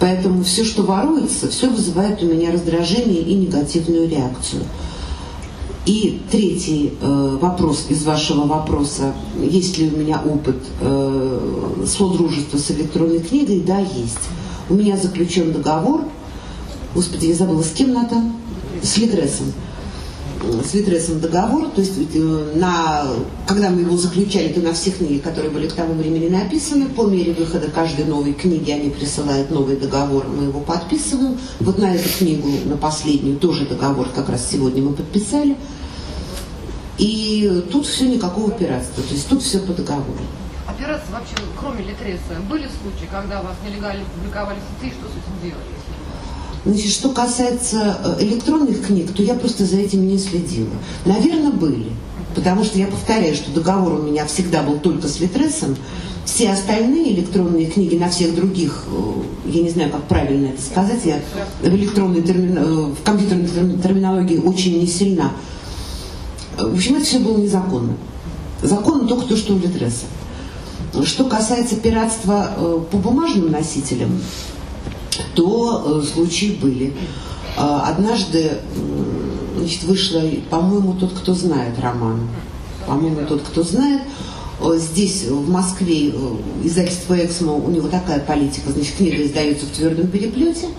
Поэтому 0.00 0.42
все, 0.42 0.64
что 0.64 0.82
воруется, 0.82 1.48
все 1.48 1.70
вызывает 1.70 2.20
у 2.22 2.26
меня 2.26 2.50
раздражение 2.50 3.22
и 3.22 3.34
негативную 3.34 4.08
реакцию. 4.08 4.64
И 5.86 6.20
третий 6.30 6.94
э, 7.00 7.38
вопрос 7.40 7.86
из 7.88 8.04
вашего 8.04 8.46
вопроса, 8.46 9.14
есть 9.40 9.78
ли 9.78 9.88
у 9.88 9.96
меня 9.96 10.20
опыт 10.24 10.58
э, 10.80 11.84
содружества 11.86 12.58
с 12.58 12.70
электронной 12.72 13.20
книгой? 13.20 13.61
Да, 13.61 13.78
есть. 13.78 14.18
У 14.68 14.74
меня 14.74 14.96
заключен 14.96 15.52
договор, 15.52 16.02
господи, 16.94 17.26
я 17.26 17.34
забыла, 17.34 17.62
с 17.62 17.70
кем, 17.70 17.92
Натан? 17.92 18.32
С 18.82 18.96
Лигресом. 18.98 19.52
С 20.43 20.74
Витресом 20.74 21.20
договор, 21.20 21.68
то 21.68 21.80
есть 21.80 21.95
э, 22.14 22.53
на, 22.55 23.05
когда 23.47 23.70
мы 23.70 23.82
его 23.82 23.97
заключали, 23.97 24.49
то 24.49 24.61
на 24.61 24.72
все 24.72 24.91
книги, 24.91 25.18
которые 25.18 25.51
были 25.51 25.68
к 25.68 25.72
тому 25.72 25.95
времени 25.95 26.28
написаны, 26.28 26.86
по 26.86 27.05
мере 27.07 27.32
выхода 27.32 27.68
каждой 27.68 28.05
новой 28.07 28.32
книги 28.32 28.70
они 28.70 28.91
присылают 28.91 29.51
новый 29.51 29.76
договор, 29.76 30.26
мы 30.28 30.45
его 30.45 30.61
подписываем. 30.61 31.38
Вот 31.61 31.78
на 31.78 31.95
эту 31.95 32.09
книгу, 32.18 32.49
на 32.64 32.76
последнюю, 32.76 33.38
тоже 33.38 33.66
договор 33.66 34.09
как 34.14 34.28
раз 34.28 34.49
сегодня 34.51 34.82
мы 34.82 34.93
подписали. 34.93 35.57
И 36.99 37.64
тут 37.72 37.86
все 37.86 38.09
никакого 38.09 38.51
пиратства, 38.51 39.03
то 39.03 39.14
есть 39.14 39.28
тут 39.28 39.43
все 39.43 39.59
по 39.61 39.72
договору. 39.72 40.18
Операции 40.66 41.11
вообще, 41.12 41.34
кроме 41.59 41.82
Литреса, 41.82 42.41
были 42.49 42.68
случаи, 42.82 43.09
когда 43.11 43.43
вас 43.43 43.57
нелегально 43.66 44.05
публиковали 44.14 44.59
в 44.59 44.82
сети, 44.82 44.95
что 44.95 45.09
с 45.09 45.12
этим 45.12 45.43
делали? 45.43 45.80
Значит, 46.64 46.90
что 46.90 47.08
касается 47.08 47.98
э, 48.04 48.22
электронных 48.22 48.86
книг, 48.86 49.12
то 49.14 49.22
я 49.22 49.34
просто 49.34 49.64
за 49.64 49.78
этим 49.78 50.06
не 50.06 50.18
следила. 50.18 50.68
Наверное, 51.06 51.50
были. 51.50 51.86
Потому 52.34 52.64
что 52.64 52.78
я 52.78 52.86
повторяю, 52.86 53.34
что 53.34 53.50
договор 53.50 53.94
у 53.94 54.02
меня 54.02 54.26
всегда 54.26 54.62
был 54.62 54.78
только 54.78 55.08
с 55.08 55.20
Литресом. 55.20 55.76
Все 56.26 56.50
остальные 56.50 57.14
электронные 57.14 57.66
книги 57.66 57.96
на 57.96 58.11
всех 58.11 58.34
других, 58.34 58.84
э, 58.88 59.48
я 59.50 59.62
не 59.62 59.70
знаю, 59.70 59.90
как 59.90 60.04
правильно 60.04 60.48
это 60.48 60.61
сказать, 60.61 61.00
я 61.04 61.20
в 61.62 61.74
электронной 61.74 62.20
термин... 62.20 62.58
Э, 62.58 62.64
в 62.92 63.02
компьютерной 63.04 63.78
терминологии 63.78 64.36
очень 64.36 64.80
не 64.80 64.86
сильна. 64.86 65.32
В 66.58 66.74
общем, 66.74 66.96
это 66.96 67.06
все 67.06 67.20
было 67.20 67.38
незаконно. 67.38 67.94
Законно 68.62 69.08
только 69.08 69.26
то, 69.26 69.36
что 69.36 69.54
у 69.54 69.58
Литреса. 69.58 70.04
Что 71.04 71.24
касается 71.24 71.76
пиратства 71.76 72.50
по 72.90 72.98
бумажным 72.98 73.50
носителям, 73.50 74.20
то 75.35 76.01
э, 76.03 76.07
случаи 76.07 76.59
были. 76.61 76.93
А, 77.57 77.89
однажды 77.89 78.59
значит, 79.59 79.85
вышла, 79.85 80.22
по-моему, 80.49 80.95
тот, 80.95 81.12
кто 81.12 81.35
знает 81.35 81.78
роман. 81.78 82.28
По-моему, 82.87 83.26
тот, 83.26 83.43
кто 83.43 83.62
знает. 83.62 84.03
Здесь, 84.76 85.24
в 85.24 85.49
Москве, 85.49 86.11
э, 86.11 86.12
издательство 86.64 87.14
«Эксмо», 87.14 87.53
у 87.53 87.70
него 87.70 87.89
такая 87.89 88.20
политика, 88.20 88.70
значит, 88.70 88.95
книга 88.97 89.24
издается 89.24 89.66
в 89.66 89.70
твердом 89.70 90.09
переплете– 90.09 90.68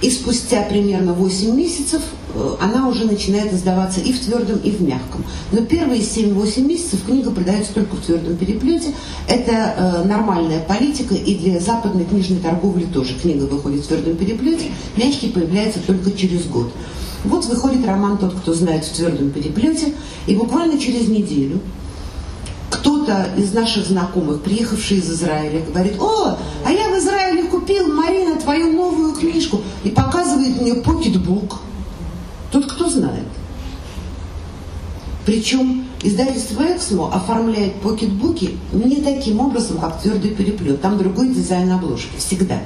и 0.00 0.10
спустя 0.10 0.62
примерно 0.62 1.12
8 1.12 1.54
месяцев 1.54 2.02
э, 2.34 2.56
она 2.60 2.88
уже 2.88 3.04
начинает 3.04 3.52
издаваться 3.52 4.00
и 4.00 4.12
в 4.12 4.20
твердом, 4.20 4.58
и 4.58 4.70
в 4.70 4.80
мягком. 4.80 5.24
Но 5.52 5.62
первые 5.62 6.00
7-8 6.00 6.62
месяцев 6.62 7.04
книга 7.04 7.30
продается 7.30 7.74
только 7.74 7.96
в 7.96 8.00
твердом 8.00 8.36
переплете. 8.36 8.94
Это 9.28 9.52
э, 9.52 10.04
нормальная 10.04 10.60
политика, 10.60 11.14
и 11.14 11.34
для 11.34 11.60
западной 11.60 12.04
книжной 12.04 12.38
торговли 12.38 12.84
тоже 12.84 13.14
книга 13.20 13.44
выходит 13.44 13.84
в 13.84 13.88
твердом 13.88 14.16
переплете, 14.16 14.70
мягкий 14.96 15.28
появляется 15.28 15.80
только 15.86 16.12
через 16.12 16.46
год. 16.46 16.72
Вот 17.24 17.44
выходит 17.44 17.86
роман 17.86 18.16
«Тот, 18.16 18.32
кто 18.32 18.54
знает» 18.54 18.84
в 18.84 18.92
твердом 18.92 19.30
переплете, 19.30 19.92
и 20.26 20.34
буквально 20.34 20.78
через 20.78 21.08
неделю 21.08 21.60
кто-то 22.70 23.26
из 23.36 23.52
наших 23.52 23.86
знакомых, 23.86 24.42
приехавший 24.42 24.98
из 24.98 25.10
Израиля, 25.10 25.62
говорит, 25.66 26.00
о, 26.00 26.38
а 26.64 26.72
я 26.72 26.79
купил, 27.70 27.94
Марина, 27.94 28.36
твою 28.36 28.72
новую 28.72 29.12
книжку, 29.14 29.60
и 29.84 29.90
показывает 29.90 30.60
мне 30.60 30.74
покетбук. 30.74 31.58
Тут 32.50 32.70
кто 32.70 32.88
знает. 32.88 33.26
Причем 35.24 35.86
издательство 36.02 36.62
«Эксмо» 36.62 37.14
оформляет 37.14 37.74
покетбуки 37.76 38.58
не 38.72 38.96
таким 38.96 39.40
образом, 39.40 39.78
как 39.78 40.00
твердый 40.00 40.32
переплет. 40.32 40.80
Там 40.80 40.98
другой 40.98 41.28
дизайн 41.28 41.70
обложки, 41.70 42.16
всегда. 42.18 42.60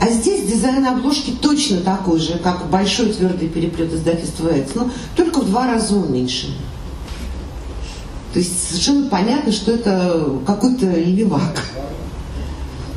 А 0.00 0.08
здесь 0.08 0.46
дизайн 0.46 0.86
обложки 0.86 1.32
точно 1.40 1.78
такой 1.78 2.20
же, 2.20 2.38
как 2.38 2.68
большой 2.70 3.12
твердый 3.12 3.48
переплет 3.48 3.92
издательства 3.92 4.48
«Эксмо», 4.48 4.90
только 5.16 5.40
в 5.40 5.46
два 5.46 5.66
раза 5.66 5.96
уменьшенный. 5.96 6.56
То 8.32 8.38
есть 8.38 8.68
совершенно 8.68 9.08
понятно, 9.08 9.52
что 9.52 9.72
это 9.72 10.38
какой-то 10.46 10.86
левак. 10.86 11.66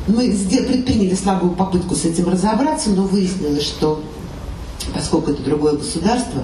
Мы 0.06 0.36
предприняли 0.50 1.14
слабую 1.14 1.52
попытку 1.52 1.94
с 1.94 2.04
этим 2.04 2.28
разобраться, 2.28 2.90
но 2.90 3.02
выяснилось, 3.02 3.64
что 3.64 4.02
поскольку 4.94 5.32
это 5.32 5.42
другое 5.42 5.74
государство, 5.74 6.42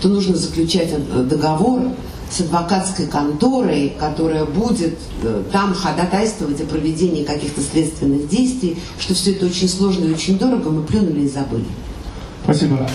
то 0.00 0.08
нужно 0.08 0.36
заключать 0.36 0.88
э, 0.90 1.22
договор 1.22 1.82
с 2.30 2.40
адвокатской 2.40 3.06
конторой, 3.06 3.92
которая 3.98 4.44
будет 4.44 4.98
э, 5.22 5.42
там 5.52 5.74
ходатайствовать 5.74 6.60
о 6.60 6.64
проведении 6.64 7.24
каких-то 7.24 7.60
следственных 7.60 8.28
действий, 8.28 8.78
что 8.98 9.14
все 9.14 9.32
это 9.32 9.46
очень 9.46 9.68
сложно 9.68 10.04
и 10.06 10.12
очень 10.12 10.38
дорого, 10.38 10.70
мы 10.70 10.82
плюнули 10.82 11.22
и 11.22 11.28
забыли. 11.28 11.66
Спасибо. 12.44 12.88